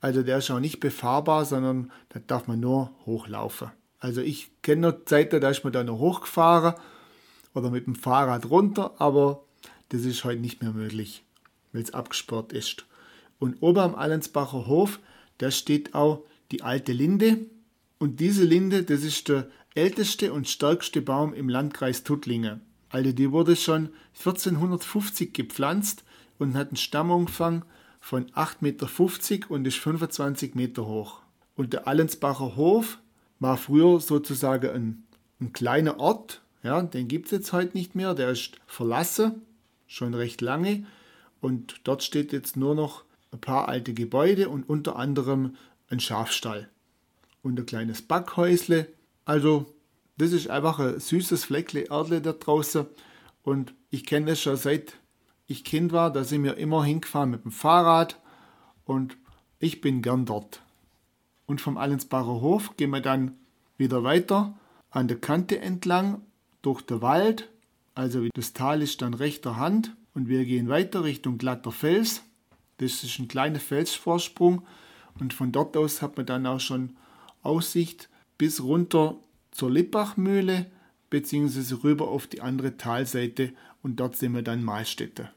also 0.00 0.22
der 0.22 0.38
ist 0.38 0.50
auch 0.50 0.60
nicht 0.60 0.80
befahrbar, 0.80 1.44
sondern 1.44 1.90
da 2.10 2.20
darf 2.20 2.46
man 2.46 2.60
nur 2.60 2.90
hochlaufen. 3.06 3.70
Also 3.98 4.20
ich 4.20 4.50
kenne 4.62 4.88
noch 4.88 5.04
Zeiten, 5.04 5.40
da 5.40 5.50
ist 5.50 5.64
man 5.64 5.72
da 5.72 5.82
noch 5.82 5.98
hochgefahren 5.98 6.74
oder 7.54 7.70
mit 7.70 7.86
dem 7.86 7.94
Fahrrad 7.94 8.50
runter, 8.50 8.94
aber 8.98 9.44
das 9.88 10.04
ist 10.04 10.24
heute 10.24 10.40
nicht 10.40 10.62
mehr 10.62 10.72
möglich, 10.72 11.24
weil 11.72 11.82
es 11.82 11.94
abgesperrt 11.94 12.52
ist. 12.52 12.86
Und 13.38 13.56
oben 13.60 13.78
am 13.78 13.94
Allensbacher 13.94 14.66
Hof, 14.66 15.00
da 15.38 15.50
steht 15.50 15.94
auch 15.94 16.24
die 16.50 16.62
alte 16.62 16.92
Linde. 16.92 17.38
Und 17.98 18.20
diese 18.20 18.44
Linde, 18.44 18.82
das 18.82 19.02
ist 19.02 19.28
der 19.28 19.48
älteste 19.74 20.32
und 20.32 20.48
stärkste 20.48 21.02
Baum 21.02 21.34
im 21.34 21.48
Landkreis 21.48 22.02
Tuttlingen. 22.02 22.62
Also 22.88 23.12
die 23.12 23.32
wurde 23.32 23.56
schon 23.56 23.90
1450 24.18 25.32
gepflanzt 25.32 26.04
und 26.38 26.54
hat 26.54 26.68
einen 26.68 26.76
Stammumfang 26.76 27.64
von 28.06 28.30
8,50 28.30 28.60
Meter 28.60 29.50
und 29.50 29.66
ist 29.66 29.78
25 29.78 30.54
Meter 30.54 30.86
hoch. 30.86 31.22
Und 31.56 31.72
der 31.72 31.88
Allensbacher 31.88 32.54
Hof 32.54 32.98
war 33.40 33.56
früher 33.56 33.98
sozusagen 33.98 34.70
ein, 34.70 35.04
ein 35.40 35.52
kleiner 35.52 35.98
Ort, 35.98 36.40
ja, 36.62 36.80
den 36.82 37.08
gibt 37.08 37.26
es 37.26 37.32
jetzt 37.32 37.52
heute 37.52 37.76
nicht 37.76 37.96
mehr, 37.96 38.14
der 38.14 38.30
ist 38.30 38.60
verlassen, 38.68 39.42
schon 39.88 40.14
recht 40.14 40.40
lange. 40.40 40.86
Und 41.40 41.80
dort 41.82 42.04
steht 42.04 42.32
jetzt 42.32 42.56
nur 42.56 42.76
noch 42.76 43.02
ein 43.32 43.40
paar 43.40 43.68
alte 43.68 43.92
Gebäude 43.92 44.50
und 44.50 44.68
unter 44.68 44.94
anderem 44.94 45.56
ein 45.90 45.98
Schafstall 45.98 46.68
und 47.42 47.58
ein 47.58 47.66
kleines 47.66 48.02
Backhäusle. 48.02 48.86
Also 49.24 49.66
das 50.16 50.30
ist 50.30 50.48
einfach 50.48 50.78
ein 50.78 51.00
süßes 51.00 51.46
Fleckle 51.46 51.88
Erdle 51.90 52.20
da 52.20 52.34
draußen. 52.34 52.86
Und 53.42 53.74
ich 53.90 54.06
kenne 54.06 54.26
das 54.26 54.40
schon 54.40 54.56
seit 54.56 54.92
ich 55.46 55.64
Kind 55.64 55.92
war. 55.92 56.12
Da 56.12 56.24
sind 56.24 56.44
wir 56.44 56.56
immer 56.56 56.84
hingefahren 56.84 57.30
mit 57.30 57.44
dem 57.44 57.52
Fahrrad. 57.52 58.20
Und 58.84 59.16
ich 59.58 59.80
bin 59.80 60.02
gern 60.02 60.26
dort. 60.26 60.62
Und 61.46 61.60
vom 61.60 61.76
Allensbacher 61.76 62.40
Hof 62.40 62.76
gehen 62.76 62.90
wir 62.90 63.00
dann 63.00 63.36
wieder 63.76 64.02
weiter 64.04 64.54
an 64.90 65.08
der 65.08 65.18
Kante 65.18 65.60
entlang 65.60 66.22
durch 66.62 66.82
den 66.82 67.02
Wald. 67.02 67.48
Also 67.94 68.26
das 68.34 68.52
Tal 68.52 68.82
ist 68.82 69.02
dann 69.02 69.14
rechter 69.14 69.56
Hand. 69.56 69.94
Und 70.14 70.28
wir 70.28 70.44
gehen 70.44 70.68
weiter 70.68 71.04
Richtung 71.04 71.38
glatter 71.38 71.72
Fels. 71.72 72.22
Das 72.78 73.04
ist 73.04 73.18
ein 73.18 73.28
kleiner 73.28 73.60
Felsvorsprung. 73.60 74.62
Und 75.18 75.32
von 75.32 75.52
dort 75.52 75.76
aus 75.76 76.02
hat 76.02 76.16
man 76.16 76.26
dann 76.26 76.46
auch 76.46 76.60
schon 76.60 76.96
Aussicht 77.42 78.08
bis 78.38 78.62
runter 78.62 79.16
zur 79.50 79.70
Lippachmühle 79.70 80.66
beziehungsweise 81.10 81.82
rüber 81.84 82.08
auf 82.08 82.26
die 82.26 82.42
andere 82.42 82.76
Talseite 82.76 83.52
und 83.86 84.00
dort 84.00 84.16
sind 84.16 84.34
wir 84.34 84.42
dann 84.42 84.64
Mahlstätte. 84.64 85.30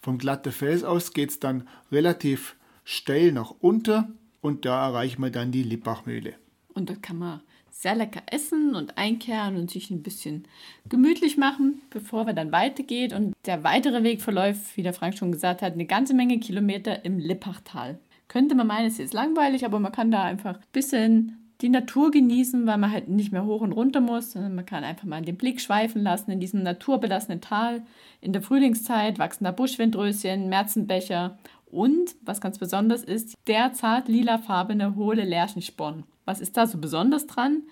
Vom 0.00 0.18
glatten 0.18 0.50
Fels 0.50 0.82
aus 0.82 1.12
geht 1.12 1.30
es 1.30 1.38
dann 1.38 1.68
relativ 1.92 2.56
steil 2.82 3.30
nach 3.30 3.54
unten 3.60 4.18
und 4.40 4.64
da 4.64 4.88
erreichen 4.88 5.22
wir 5.22 5.30
dann 5.30 5.52
die 5.52 5.62
Lippachmühle. 5.62 6.34
Und 6.74 6.90
dort 6.90 7.00
kann 7.00 7.18
man 7.18 7.42
sehr 7.70 7.94
lecker 7.94 8.22
essen 8.26 8.74
und 8.74 8.98
einkehren 8.98 9.54
und 9.54 9.70
sich 9.70 9.88
ein 9.92 10.02
bisschen 10.02 10.48
gemütlich 10.88 11.36
machen, 11.36 11.80
bevor 11.90 12.26
wir 12.26 12.32
dann 12.32 12.50
weitergeht. 12.50 13.12
Und 13.12 13.34
der 13.46 13.62
weitere 13.62 14.02
Weg 14.02 14.20
verläuft, 14.20 14.76
wie 14.76 14.82
der 14.82 14.94
Frank 14.94 15.16
schon 15.16 15.30
gesagt 15.30 15.62
hat, 15.62 15.74
eine 15.74 15.86
ganze 15.86 16.12
Menge 16.12 16.40
Kilometer 16.40 17.04
im 17.04 17.20
Lippachtal. 17.20 18.00
Könnte 18.26 18.56
man 18.56 18.66
meinen, 18.66 18.88
es 18.88 18.98
ist 18.98 19.14
langweilig, 19.14 19.64
aber 19.64 19.78
man 19.78 19.92
kann 19.92 20.10
da 20.10 20.24
einfach 20.24 20.56
ein 20.56 20.66
bisschen 20.72 21.41
die 21.62 21.68
Natur 21.68 22.10
genießen, 22.10 22.66
weil 22.66 22.76
man 22.76 22.90
halt 22.90 23.08
nicht 23.08 23.32
mehr 23.32 23.44
hoch 23.44 23.60
und 23.60 23.72
runter 23.72 24.00
muss. 24.00 24.34
Man 24.34 24.66
kann 24.66 24.82
einfach 24.82 25.06
mal 25.06 25.22
den 25.22 25.36
Blick 25.36 25.60
schweifen 25.60 26.02
lassen 26.02 26.32
in 26.32 26.40
diesem 26.40 26.62
naturbelassenen 26.64 27.40
Tal. 27.40 27.82
In 28.20 28.32
der 28.32 28.42
Frühlingszeit 28.42 29.18
wachsen 29.20 29.44
da 29.44 29.52
Buschwindröschen, 29.52 30.48
Märzenbecher 30.48 31.38
und, 31.70 32.16
was 32.22 32.40
ganz 32.40 32.58
besonders 32.58 33.04
ist, 33.04 33.36
der 33.46 33.72
zart 33.72 34.08
lilafarbene 34.08 34.96
hohle 34.96 35.24
Lärchensporn. 35.24 36.02
Was 36.24 36.40
ist 36.40 36.56
da 36.56 36.66
so 36.66 36.78
besonders 36.78 37.28
dran? 37.28 37.62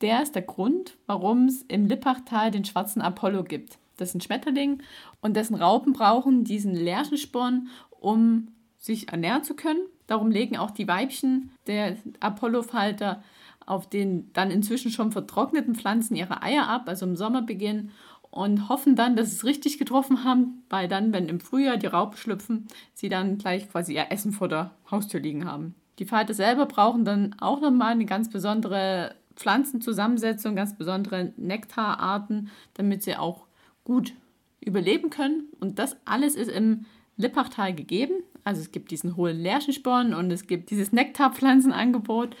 Der 0.00 0.22
ist 0.22 0.34
der 0.34 0.42
Grund, 0.42 0.96
warum 1.06 1.46
es 1.46 1.62
im 1.62 1.86
Lippachtal 1.86 2.50
den 2.50 2.64
schwarzen 2.64 3.02
Apollo 3.02 3.44
gibt. 3.44 3.78
Das 3.96 4.08
ist 4.08 4.14
ein 4.14 4.20
Schmetterling 4.22 4.82
und 5.20 5.36
dessen 5.36 5.54
Raupen 5.54 5.92
brauchen 5.92 6.44
diesen 6.44 6.74
Lärchensporn, 6.74 7.68
um 8.00 8.48
sich 8.78 9.10
ernähren 9.10 9.44
zu 9.44 9.54
können. 9.54 9.86
Darum 10.06 10.30
legen 10.30 10.56
auch 10.56 10.70
die 10.70 10.88
Weibchen 10.88 11.50
der 11.66 11.96
Apollo-Falter 12.20 13.22
auf 13.66 13.88
den 13.88 14.30
dann 14.32 14.50
inzwischen 14.50 14.90
schon 14.90 15.12
vertrockneten 15.12 15.74
Pflanzen 15.74 16.16
ihre 16.16 16.42
Eier 16.42 16.68
ab, 16.68 16.84
also 16.86 17.06
im 17.06 17.16
Sommerbeginn, 17.16 17.90
und 18.30 18.68
hoffen 18.68 18.96
dann, 18.96 19.14
dass 19.14 19.30
sie 19.30 19.36
es 19.36 19.44
richtig 19.44 19.78
getroffen 19.78 20.24
haben, 20.24 20.64
weil 20.68 20.88
dann, 20.88 21.12
wenn 21.12 21.28
im 21.28 21.38
Frühjahr 21.38 21.76
die 21.76 21.86
Raupen 21.86 22.16
schlüpfen, 22.16 22.66
sie 22.92 23.08
dann 23.08 23.38
gleich 23.38 23.70
quasi 23.70 23.94
ihr 23.94 24.10
Essen 24.10 24.32
vor 24.32 24.48
der 24.48 24.72
Haustür 24.90 25.20
liegen 25.20 25.44
haben. 25.44 25.76
Die 26.00 26.04
Falter 26.04 26.34
selber 26.34 26.66
brauchen 26.66 27.04
dann 27.04 27.36
auch 27.38 27.60
nochmal 27.60 27.92
eine 27.92 28.06
ganz 28.06 28.28
besondere 28.28 29.14
Pflanzenzusammensetzung, 29.36 30.56
ganz 30.56 30.76
besondere 30.76 31.32
Nektararten, 31.36 32.50
damit 32.74 33.04
sie 33.04 33.16
auch 33.16 33.46
gut 33.84 34.14
überleben 34.60 35.10
können. 35.10 35.44
Und 35.60 35.78
das 35.78 35.96
alles 36.04 36.34
ist 36.34 36.50
im 36.50 36.86
Lippachtal 37.16 37.74
gegeben. 37.74 38.22
Also 38.42 38.60
es 38.60 38.72
gibt 38.72 38.90
diesen 38.90 39.16
hohlen 39.16 39.40
Lärchensporn 39.40 40.14
und 40.14 40.30
es 40.30 40.46
gibt 40.46 40.70
dieses 40.70 40.92
Nektarpflanzenangebot 40.92 42.36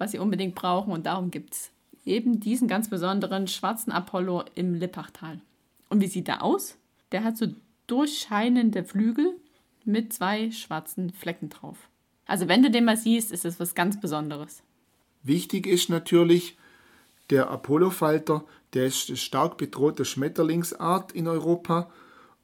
was 0.00 0.12
sie 0.12 0.18
unbedingt 0.18 0.56
brauchen. 0.56 0.92
Und 0.92 1.06
darum 1.06 1.30
gibt 1.30 1.54
es 1.54 1.70
eben 2.04 2.40
diesen 2.40 2.66
ganz 2.66 2.88
besonderen 2.88 3.46
schwarzen 3.46 3.92
Apollo 3.92 4.44
im 4.54 4.74
Lippachtal. 4.74 5.40
Und 5.90 6.00
wie 6.00 6.08
sieht 6.08 6.28
er 6.28 6.42
aus? 6.42 6.78
Der 7.12 7.22
hat 7.22 7.36
so 7.36 7.46
durchscheinende 7.86 8.82
Flügel 8.82 9.36
mit 9.84 10.12
zwei 10.12 10.50
schwarzen 10.50 11.10
Flecken 11.10 11.50
drauf. 11.50 11.76
Also 12.26 12.48
wenn 12.48 12.62
du 12.62 12.70
den 12.70 12.86
mal 12.86 12.96
siehst, 12.96 13.30
ist 13.30 13.44
es 13.44 13.60
was 13.60 13.74
ganz 13.74 14.00
Besonderes. 14.00 14.62
Wichtig 15.22 15.66
ist 15.66 15.90
natürlich, 15.90 16.56
der 17.28 17.50
Apollo-Falter, 17.50 18.44
der 18.72 18.86
ist 18.86 19.08
eine 19.08 19.18
stark 19.18 19.58
bedrohte 19.58 20.04
Schmetterlingsart 20.04 21.12
in 21.12 21.28
Europa 21.28 21.90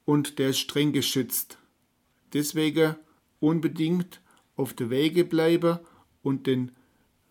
und 0.05 0.37
der 0.37 0.49
ist 0.49 0.59
streng 0.59 0.91
geschützt. 0.91 1.56
Deswegen 2.33 2.95
unbedingt 3.39 4.21
auf 4.55 4.73
der 4.73 4.89
Wege 4.89 5.23
bleiben 5.23 5.79
und 6.21 6.47
den 6.47 6.71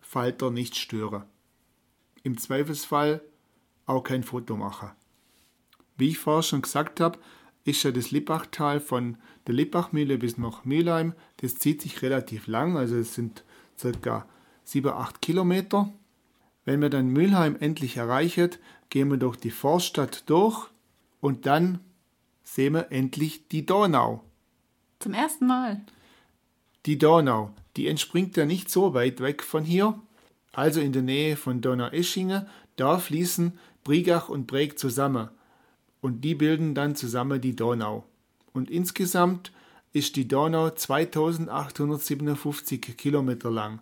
Falter 0.00 0.50
nicht 0.50 0.76
stören. 0.76 1.24
Im 2.22 2.38
Zweifelsfall 2.38 3.20
auch 3.86 4.02
kein 4.02 4.22
Foto 4.22 4.56
machen. 4.56 4.90
Wie 5.96 6.08
ich 6.08 6.18
vorher 6.18 6.42
schon 6.42 6.62
gesagt 6.62 7.00
habe, 7.00 7.18
ist 7.64 7.82
ja 7.82 7.90
das 7.90 8.10
Lippachtal 8.10 8.80
von 8.80 9.16
der 9.46 9.54
Lippachmühle 9.54 10.18
bis 10.18 10.38
nach 10.38 10.64
Mülheim, 10.64 11.14
das 11.38 11.58
zieht 11.58 11.82
sich 11.82 12.02
relativ 12.02 12.46
lang, 12.46 12.76
also 12.76 12.96
es 12.96 13.14
sind 13.14 13.44
ca. 14.02 14.26
7-8 14.66 15.20
Kilometer. 15.20 15.92
Wenn 16.64 16.80
wir 16.80 16.90
dann 16.90 17.08
Mülheim 17.08 17.56
endlich 17.58 17.96
erreichen, 17.96 18.50
gehen 18.88 19.10
wir 19.10 19.18
durch 19.18 19.36
die 19.36 19.50
Vorstadt 19.50 20.28
durch 20.28 20.68
und 21.20 21.46
dann 21.46 21.80
sehen 22.42 22.74
wir 22.74 22.92
endlich 22.92 23.48
die 23.48 23.66
Donau. 23.66 24.24
Zum 24.98 25.14
ersten 25.14 25.46
Mal. 25.46 25.80
Die 26.86 26.98
Donau, 26.98 27.50
die 27.76 27.88
entspringt 27.88 28.36
ja 28.36 28.46
nicht 28.46 28.70
so 28.70 28.94
weit 28.94 29.20
weg 29.20 29.42
von 29.42 29.64
hier, 29.64 30.00
also 30.52 30.80
in 30.80 30.92
der 30.92 31.02
Nähe 31.02 31.36
von 31.36 31.60
Donaueschingen. 31.60 32.46
Da 32.76 32.98
fließen 32.98 33.58
Brigach 33.84 34.28
und 34.28 34.46
Breg 34.46 34.78
zusammen 34.78 35.28
und 36.00 36.22
die 36.22 36.34
bilden 36.34 36.74
dann 36.74 36.96
zusammen 36.96 37.40
die 37.40 37.56
Donau. 37.56 38.04
Und 38.52 38.70
insgesamt 38.70 39.52
ist 39.92 40.16
die 40.16 40.28
Donau 40.28 40.70
2857 40.70 42.96
Kilometer 42.96 43.50
lang, 43.50 43.80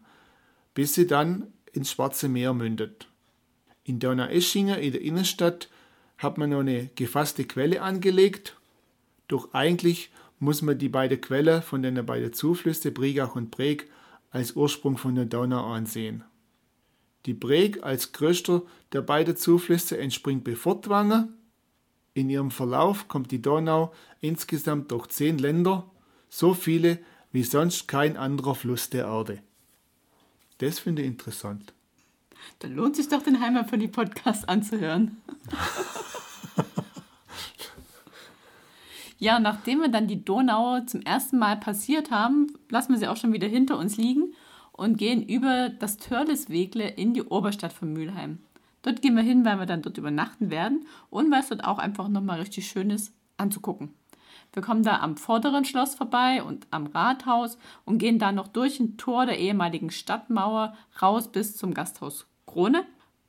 bis 0.74 0.94
sie 0.94 1.06
dann 1.06 1.52
ins 1.72 1.90
Schwarze 1.90 2.28
Meer 2.28 2.54
mündet. 2.54 3.08
In 3.84 3.98
Donaueschingen 3.98 4.78
in 4.78 4.92
der 4.92 5.02
Innenstadt 5.02 5.68
hat 6.18 6.38
man 6.38 6.50
noch 6.50 6.60
eine 6.60 6.90
gefasste 6.94 7.44
Quelle 7.44 7.82
angelegt, 7.82 8.56
doch 9.28 9.52
eigentlich 9.52 10.10
muss 10.44 10.62
man 10.62 10.78
die 10.78 10.88
beiden 10.88 11.20
Quellen 11.20 11.62
von 11.62 11.82
den 11.82 12.04
beiden 12.06 12.32
Zuflüsse 12.32 12.92
Brigach 12.92 13.34
und 13.34 13.50
Breg 13.50 13.90
als 14.30 14.54
Ursprung 14.54 14.98
von 14.98 15.14
der 15.14 15.24
Donau 15.24 15.72
ansehen. 15.72 16.24
Die 17.26 17.34
Breg 17.34 17.82
als 17.82 18.12
größter 18.12 18.62
der 18.92 19.02
beiden 19.02 19.36
Zuflüsse 19.36 19.98
entspringt 19.98 20.44
bei 20.44 20.54
Fortwangen. 20.54 21.34
In 22.12 22.28
ihrem 22.28 22.50
Verlauf 22.50 23.08
kommt 23.08 23.30
die 23.30 23.40
Donau 23.40 23.92
insgesamt 24.20 24.90
durch 24.92 25.08
zehn 25.08 25.38
Länder, 25.38 25.90
so 26.28 26.52
viele 26.52 26.98
wie 27.32 27.42
sonst 27.42 27.88
kein 27.88 28.16
anderer 28.16 28.54
Fluss 28.54 28.90
der 28.90 29.06
Erde. 29.06 29.42
Das 30.58 30.78
finde 30.78 31.02
ich 31.02 31.08
interessant. 31.08 31.72
Dann 32.58 32.74
lohnt 32.74 32.96
sich 32.96 33.08
doch 33.08 33.22
den 33.22 33.40
Heimat 33.40 33.70
für 33.70 33.78
die 33.78 33.88
Podcast 33.88 34.48
anzuhören. 34.48 35.16
Ja, 39.24 39.40
nachdem 39.40 39.80
wir 39.80 39.88
dann 39.88 40.06
die 40.06 40.22
Donau 40.22 40.80
zum 40.80 41.00
ersten 41.00 41.38
Mal 41.38 41.56
passiert 41.56 42.10
haben, 42.10 42.48
lassen 42.68 42.92
wir 42.92 42.98
sie 42.98 43.08
auch 43.08 43.16
schon 43.16 43.32
wieder 43.32 43.48
hinter 43.48 43.78
uns 43.78 43.96
liegen 43.96 44.34
und 44.70 44.98
gehen 44.98 45.26
über 45.26 45.70
das 45.70 45.96
Törleswegle 45.96 46.86
in 46.86 47.14
die 47.14 47.22
Oberstadt 47.22 47.72
von 47.72 47.90
Mülheim. 47.90 48.40
Dort 48.82 49.00
gehen 49.00 49.16
wir 49.16 49.22
hin, 49.22 49.46
weil 49.46 49.58
wir 49.58 49.64
dann 49.64 49.80
dort 49.80 49.96
übernachten 49.96 50.50
werden 50.50 50.86
und 51.08 51.30
weil 51.30 51.40
es 51.40 51.48
dort 51.48 51.64
auch 51.64 51.78
einfach 51.78 52.08
nochmal 52.08 52.38
richtig 52.38 52.68
schön 52.68 52.90
ist 52.90 53.14
anzugucken. 53.38 53.94
Wir 54.52 54.60
kommen 54.60 54.82
da 54.82 55.00
am 55.00 55.16
vorderen 55.16 55.64
Schloss 55.64 55.94
vorbei 55.94 56.42
und 56.42 56.66
am 56.70 56.88
Rathaus 56.88 57.56
und 57.86 57.96
gehen 57.96 58.18
da 58.18 58.30
noch 58.30 58.48
durch 58.48 58.78
ein 58.78 58.98
Tor 58.98 59.24
der 59.24 59.38
ehemaligen 59.38 59.90
Stadtmauer 59.90 60.74
raus 61.00 61.32
bis 61.32 61.56
zum 61.56 61.72
Gasthaus 61.72 62.26
Krone. 62.44 62.84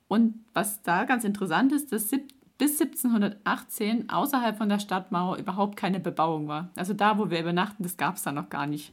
Und 0.08 0.44
was 0.52 0.82
da 0.82 1.04
ganz 1.04 1.24
interessant 1.24 1.72
ist, 1.72 1.90
das 1.90 2.10
bis 2.58 2.80
1718 2.80 4.08
außerhalb 4.08 4.56
von 4.56 4.68
der 4.68 4.78
Stadtmauer 4.78 5.36
überhaupt 5.36 5.76
keine 5.76 6.00
Bebauung 6.00 6.48
war. 6.48 6.70
Also 6.74 6.94
da, 6.94 7.18
wo 7.18 7.30
wir 7.30 7.40
übernachten, 7.40 7.82
das 7.82 7.96
gab 7.96 8.16
es 8.16 8.22
da 8.22 8.32
noch 8.32 8.48
gar 8.48 8.66
nicht. 8.66 8.92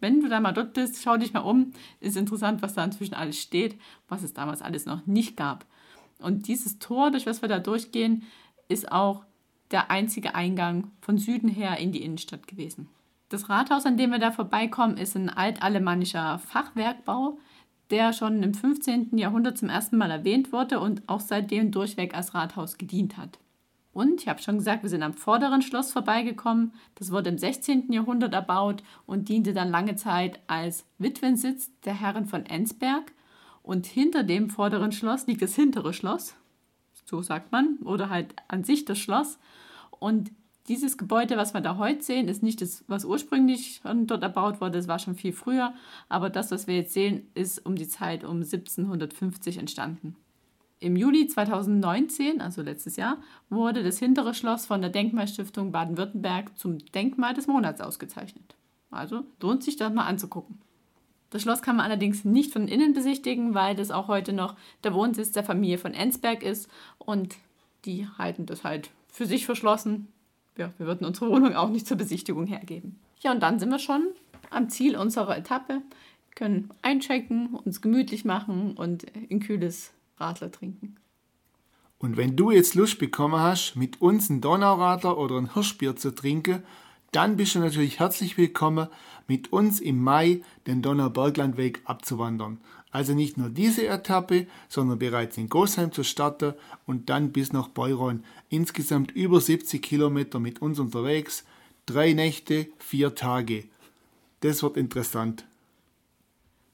Wenn 0.00 0.20
du 0.20 0.28
da 0.28 0.40
mal 0.40 0.52
dort 0.52 0.74
bist, 0.74 1.02
schau 1.02 1.16
dich 1.16 1.32
mal 1.32 1.40
um. 1.40 1.72
Ist 2.00 2.16
interessant, 2.16 2.62
was 2.62 2.74
da 2.74 2.84
inzwischen 2.84 3.14
alles 3.14 3.40
steht, 3.40 3.78
was 4.08 4.22
es 4.22 4.34
damals 4.34 4.62
alles 4.62 4.86
noch 4.86 5.06
nicht 5.06 5.36
gab. 5.36 5.64
Und 6.18 6.46
dieses 6.46 6.78
Tor, 6.78 7.10
durch 7.10 7.26
was 7.26 7.42
wir 7.42 7.48
da 7.48 7.58
durchgehen, 7.58 8.22
ist 8.68 8.92
auch 8.92 9.24
der 9.70 9.90
einzige 9.90 10.34
Eingang 10.34 10.90
von 11.00 11.18
Süden 11.18 11.48
her 11.48 11.78
in 11.78 11.90
die 11.90 12.02
Innenstadt 12.02 12.46
gewesen. 12.46 12.88
Das 13.28 13.48
Rathaus, 13.48 13.86
an 13.86 13.96
dem 13.96 14.10
wir 14.10 14.18
da 14.18 14.30
vorbeikommen, 14.30 14.96
ist 14.96 15.16
ein 15.16 15.30
altalemannischer 15.30 16.38
Fachwerkbau, 16.38 17.38
der 17.90 18.12
schon 18.12 18.42
im 18.42 18.54
15. 18.54 19.16
Jahrhundert 19.18 19.58
zum 19.58 19.68
ersten 19.68 19.96
Mal 19.96 20.10
erwähnt 20.10 20.52
wurde 20.52 20.80
und 20.80 21.02
auch 21.08 21.20
seitdem 21.20 21.70
durchweg 21.70 22.14
als 22.14 22.34
Rathaus 22.34 22.78
gedient 22.78 23.16
hat. 23.16 23.38
Und 23.92 24.22
ich 24.22 24.28
habe 24.28 24.42
schon 24.42 24.58
gesagt, 24.58 24.82
wir 24.82 24.90
sind 24.90 25.04
am 25.04 25.14
vorderen 25.14 25.62
Schloss 25.62 25.92
vorbeigekommen. 25.92 26.72
Das 26.96 27.12
wurde 27.12 27.30
im 27.30 27.38
16. 27.38 27.92
Jahrhundert 27.92 28.34
erbaut 28.34 28.82
und 29.06 29.28
diente 29.28 29.54
dann 29.54 29.70
lange 29.70 29.94
Zeit 29.94 30.40
als 30.48 30.84
Witwensitz 30.98 31.70
der 31.84 31.94
Herren 31.94 32.26
von 32.26 32.44
Ensberg. 32.44 33.12
Und 33.62 33.86
hinter 33.86 34.24
dem 34.24 34.50
vorderen 34.50 34.90
Schloss 34.90 35.26
liegt 35.26 35.42
das 35.42 35.54
hintere 35.54 35.94
Schloss, 35.94 36.34
so 37.06 37.22
sagt 37.22 37.52
man, 37.52 37.78
oder 37.84 38.10
halt 38.10 38.34
an 38.48 38.64
sich 38.64 38.84
das 38.84 38.98
Schloss. 38.98 39.38
Und 39.90 40.32
dieses 40.68 40.96
Gebäude, 40.96 41.36
was 41.36 41.52
wir 41.52 41.60
da 41.60 41.76
heute 41.76 42.02
sehen, 42.02 42.28
ist 42.28 42.42
nicht 42.42 42.60
das, 42.62 42.84
was 42.88 43.04
ursprünglich 43.04 43.82
dort 43.84 44.22
erbaut 44.22 44.60
wurde, 44.60 44.78
das 44.78 44.88
war 44.88 44.98
schon 44.98 45.14
viel 45.14 45.32
früher, 45.32 45.74
aber 46.08 46.30
das, 46.30 46.50
was 46.50 46.66
wir 46.66 46.76
jetzt 46.76 46.94
sehen, 46.94 47.28
ist 47.34 47.64
um 47.66 47.76
die 47.76 47.88
Zeit 47.88 48.24
um 48.24 48.36
1750 48.36 49.58
entstanden. 49.58 50.16
Im 50.80 50.96
Juli 50.96 51.26
2019, 51.26 52.40
also 52.40 52.62
letztes 52.62 52.96
Jahr, 52.96 53.18
wurde 53.48 53.82
das 53.82 53.98
hintere 53.98 54.34
Schloss 54.34 54.66
von 54.66 54.80
der 54.80 54.90
Denkmalstiftung 54.90 55.70
Baden-Württemberg 55.70 56.58
zum 56.58 56.78
Denkmal 56.78 57.34
des 57.34 57.46
Monats 57.46 57.80
ausgezeichnet. 57.80 58.56
Also 58.90 59.24
lohnt 59.40 59.62
sich 59.62 59.76
das 59.76 59.92
mal 59.92 60.06
anzugucken. 60.06 60.58
Das 61.30 61.42
Schloss 61.42 61.62
kann 61.62 61.76
man 61.76 61.86
allerdings 61.86 62.24
nicht 62.24 62.52
von 62.52 62.68
innen 62.68 62.92
besichtigen, 62.92 63.54
weil 63.54 63.74
das 63.74 63.90
auch 63.90 64.08
heute 64.08 64.32
noch 64.32 64.56
der 64.82 64.94
Wohnsitz 64.94 65.32
der 65.32 65.44
Familie 65.44 65.78
von 65.78 65.94
Ensberg 65.94 66.42
ist 66.42 66.68
und 66.98 67.34
die 67.84 68.06
halten 68.18 68.46
das 68.46 68.62
halt 68.62 68.90
für 69.08 69.26
sich 69.26 69.46
verschlossen 69.46 70.08
ja, 70.56 70.72
wir 70.78 70.86
würden 70.86 71.06
unsere 71.06 71.30
Wohnung 71.30 71.54
auch 71.54 71.68
nicht 71.68 71.86
zur 71.86 71.96
Besichtigung 71.96 72.46
hergeben. 72.46 72.98
Ja, 73.20 73.32
und 73.32 73.40
dann 73.40 73.58
sind 73.58 73.70
wir 73.70 73.78
schon 73.78 74.08
am 74.50 74.68
Ziel 74.68 74.96
unserer 74.96 75.36
Etappe, 75.36 75.82
können 76.34 76.70
einchecken, 76.82 77.54
uns 77.54 77.80
gemütlich 77.80 78.24
machen 78.24 78.74
und 78.76 79.06
ein 79.30 79.40
kühles 79.40 79.92
Radler 80.18 80.50
trinken. 80.50 80.96
Und 81.98 82.16
wenn 82.16 82.36
du 82.36 82.50
jetzt 82.50 82.74
Lust 82.74 82.98
bekommen 82.98 83.40
hast, 83.40 83.76
mit 83.76 84.00
uns 84.00 84.28
ein 84.28 84.40
Donauradler 84.40 85.16
oder 85.16 85.38
ein 85.38 85.54
Hirschbier 85.54 85.96
zu 85.96 86.14
trinken, 86.14 86.62
dann 87.12 87.36
bist 87.36 87.54
du 87.54 87.60
natürlich 87.60 88.00
herzlich 88.00 88.36
willkommen, 88.36 88.88
mit 89.26 89.52
uns 89.52 89.80
im 89.80 90.02
Mai 90.02 90.42
den 90.66 90.82
Donauberglandweg 90.82 91.82
abzuwandern. 91.84 92.58
Also 92.90 93.12
nicht 93.12 93.36
nur 93.36 93.48
diese 93.48 93.88
Etappe, 93.88 94.46
sondern 94.68 95.00
bereits 95.00 95.36
in 95.36 95.48
Gosheim 95.48 95.90
zu 95.90 96.04
starten 96.04 96.54
und 96.86 97.10
dann 97.10 97.32
bis 97.32 97.52
nach 97.52 97.68
Beuron. 97.68 98.22
Insgesamt 98.50 99.10
über 99.10 99.40
70 99.40 99.82
Kilometer 99.82 100.38
mit 100.38 100.62
uns 100.62 100.78
unterwegs. 100.78 101.44
Drei 101.86 102.12
Nächte, 102.12 102.68
vier 102.78 103.16
Tage. 103.16 103.64
Das 104.40 104.62
wird 104.62 104.76
interessant. 104.76 105.44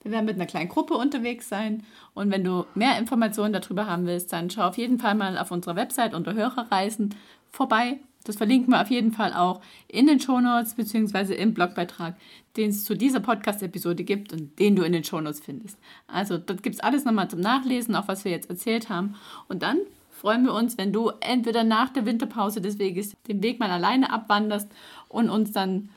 Wir 0.02 0.12
werden 0.12 0.26
mit 0.26 0.34
einer 0.34 0.46
kleinen 0.46 0.68
Gruppe 0.68 0.94
unterwegs 0.94 1.48
sein. 1.48 1.84
Und 2.14 2.30
wenn 2.30 2.44
du 2.44 2.66
mehr 2.74 2.98
Informationen 2.98 3.52
darüber 3.52 3.86
haben 3.86 4.06
willst, 4.06 4.32
dann 4.32 4.50
schau 4.50 4.68
auf 4.68 4.78
jeden 4.78 4.98
Fall 4.98 5.14
mal 5.14 5.38
auf 5.38 5.50
unserer 5.50 5.76
Website 5.76 6.14
unter 6.14 6.34
Hörerreisen 6.34 7.14
vorbei. 7.50 7.98
Das 8.24 8.36
verlinken 8.36 8.72
wir 8.72 8.82
auf 8.82 8.90
jeden 8.90 9.12
Fall 9.12 9.32
auch 9.32 9.60
in 9.88 10.06
den 10.06 10.20
Shownotes 10.20 10.74
bzw. 10.74 11.34
im 11.34 11.54
Blogbeitrag, 11.54 12.16
den 12.56 12.70
es 12.70 12.84
zu 12.84 12.94
dieser 12.94 13.20
Podcast-Episode 13.20 14.04
gibt 14.04 14.32
und 14.32 14.58
den 14.58 14.76
du 14.76 14.82
in 14.82 14.92
den 14.92 15.04
Shownotes 15.04 15.40
findest. 15.40 15.78
Also 16.06 16.36
dort 16.36 16.62
gibt 16.62 16.76
es 16.76 16.80
alles 16.80 17.04
nochmal 17.04 17.30
zum 17.30 17.40
Nachlesen, 17.40 17.94
auch 17.94 18.08
was 18.08 18.24
wir 18.24 18.32
jetzt 18.32 18.50
erzählt 18.50 18.88
haben. 18.90 19.14
Und 19.48 19.62
dann 19.62 19.78
freuen 20.10 20.44
wir 20.44 20.52
uns, 20.52 20.76
wenn 20.76 20.92
du 20.92 21.12
entweder 21.20 21.64
nach 21.64 21.88
der 21.88 22.04
Winterpause 22.04 22.60
des 22.60 22.78
Weges 22.78 23.16
den 23.26 23.42
Weg 23.42 23.58
mal 23.58 23.70
alleine 23.70 24.12
abwanderst 24.12 24.70
und 25.08 25.30
uns 25.30 25.52
dann 25.52 25.88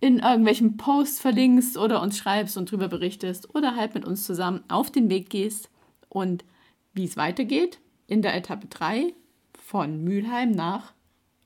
in 0.00 0.18
irgendwelchen 0.18 0.76
Posts 0.76 1.20
verlinkst 1.20 1.78
oder 1.78 2.02
uns 2.02 2.18
schreibst 2.18 2.56
und 2.56 2.68
darüber 2.68 2.88
berichtest 2.88 3.54
oder 3.54 3.76
halt 3.76 3.94
mit 3.94 4.04
uns 4.04 4.24
zusammen 4.24 4.64
auf 4.66 4.90
den 4.90 5.08
Weg 5.08 5.30
gehst 5.30 5.70
und 6.08 6.44
wie 6.92 7.04
es 7.04 7.16
weitergeht 7.16 7.78
in 8.08 8.20
der 8.20 8.34
Etappe 8.34 8.66
3 8.66 9.14
von 9.54 10.02
Mülheim 10.02 10.50
nach 10.50 10.92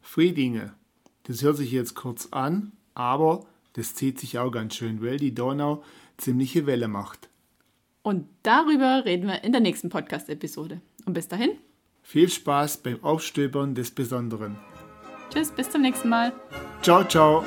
Friedinge. 0.07 0.73
Das 1.25 1.43
hört 1.43 1.57
sich 1.57 1.73
jetzt 1.73 1.95
kurz 1.95 2.29
an, 2.31 2.73
aber 2.95 3.45
das 3.73 3.95
zieht 3.95 4.21
sich 4.21 4.39
auch 4.39 4.51
ganz 4.51 4.77
schön, 4.77 5.03
weil 5.03 5.19
die 5.19 5.35
Donau 5.35 5.83
ziemliche 6.17 6.65
Welle 6.65 6.89
macht. 6.89 7.29
Und 8.03 8.29
darüber 8.45 9.05
reden 9.05 9.27
wir 9.27 9.43
in 9.43 9.51
der 9.51 9.61
nächsten 9.61 9.89
Podcast-Episode. 9.89 10.81
Und 11.05 11.15
bis 11.15 11.27
dahin. 11.27 11.51
Viel 12.03 12.29
Spaß 12.29 12.79
beim 12.79 13.03
Aufstöbern 13.03 13.75
des 13.75 13.91
Besonderen. 13.91 14.57
Tschüss, 15.31 15.51
bis 15.51 15.69
zum 15.71 15.83
nächsten 15.83 16.09
Mal. 16.09 16.33
Ciao, 16.83 17.03
ciao. 17.05 17.45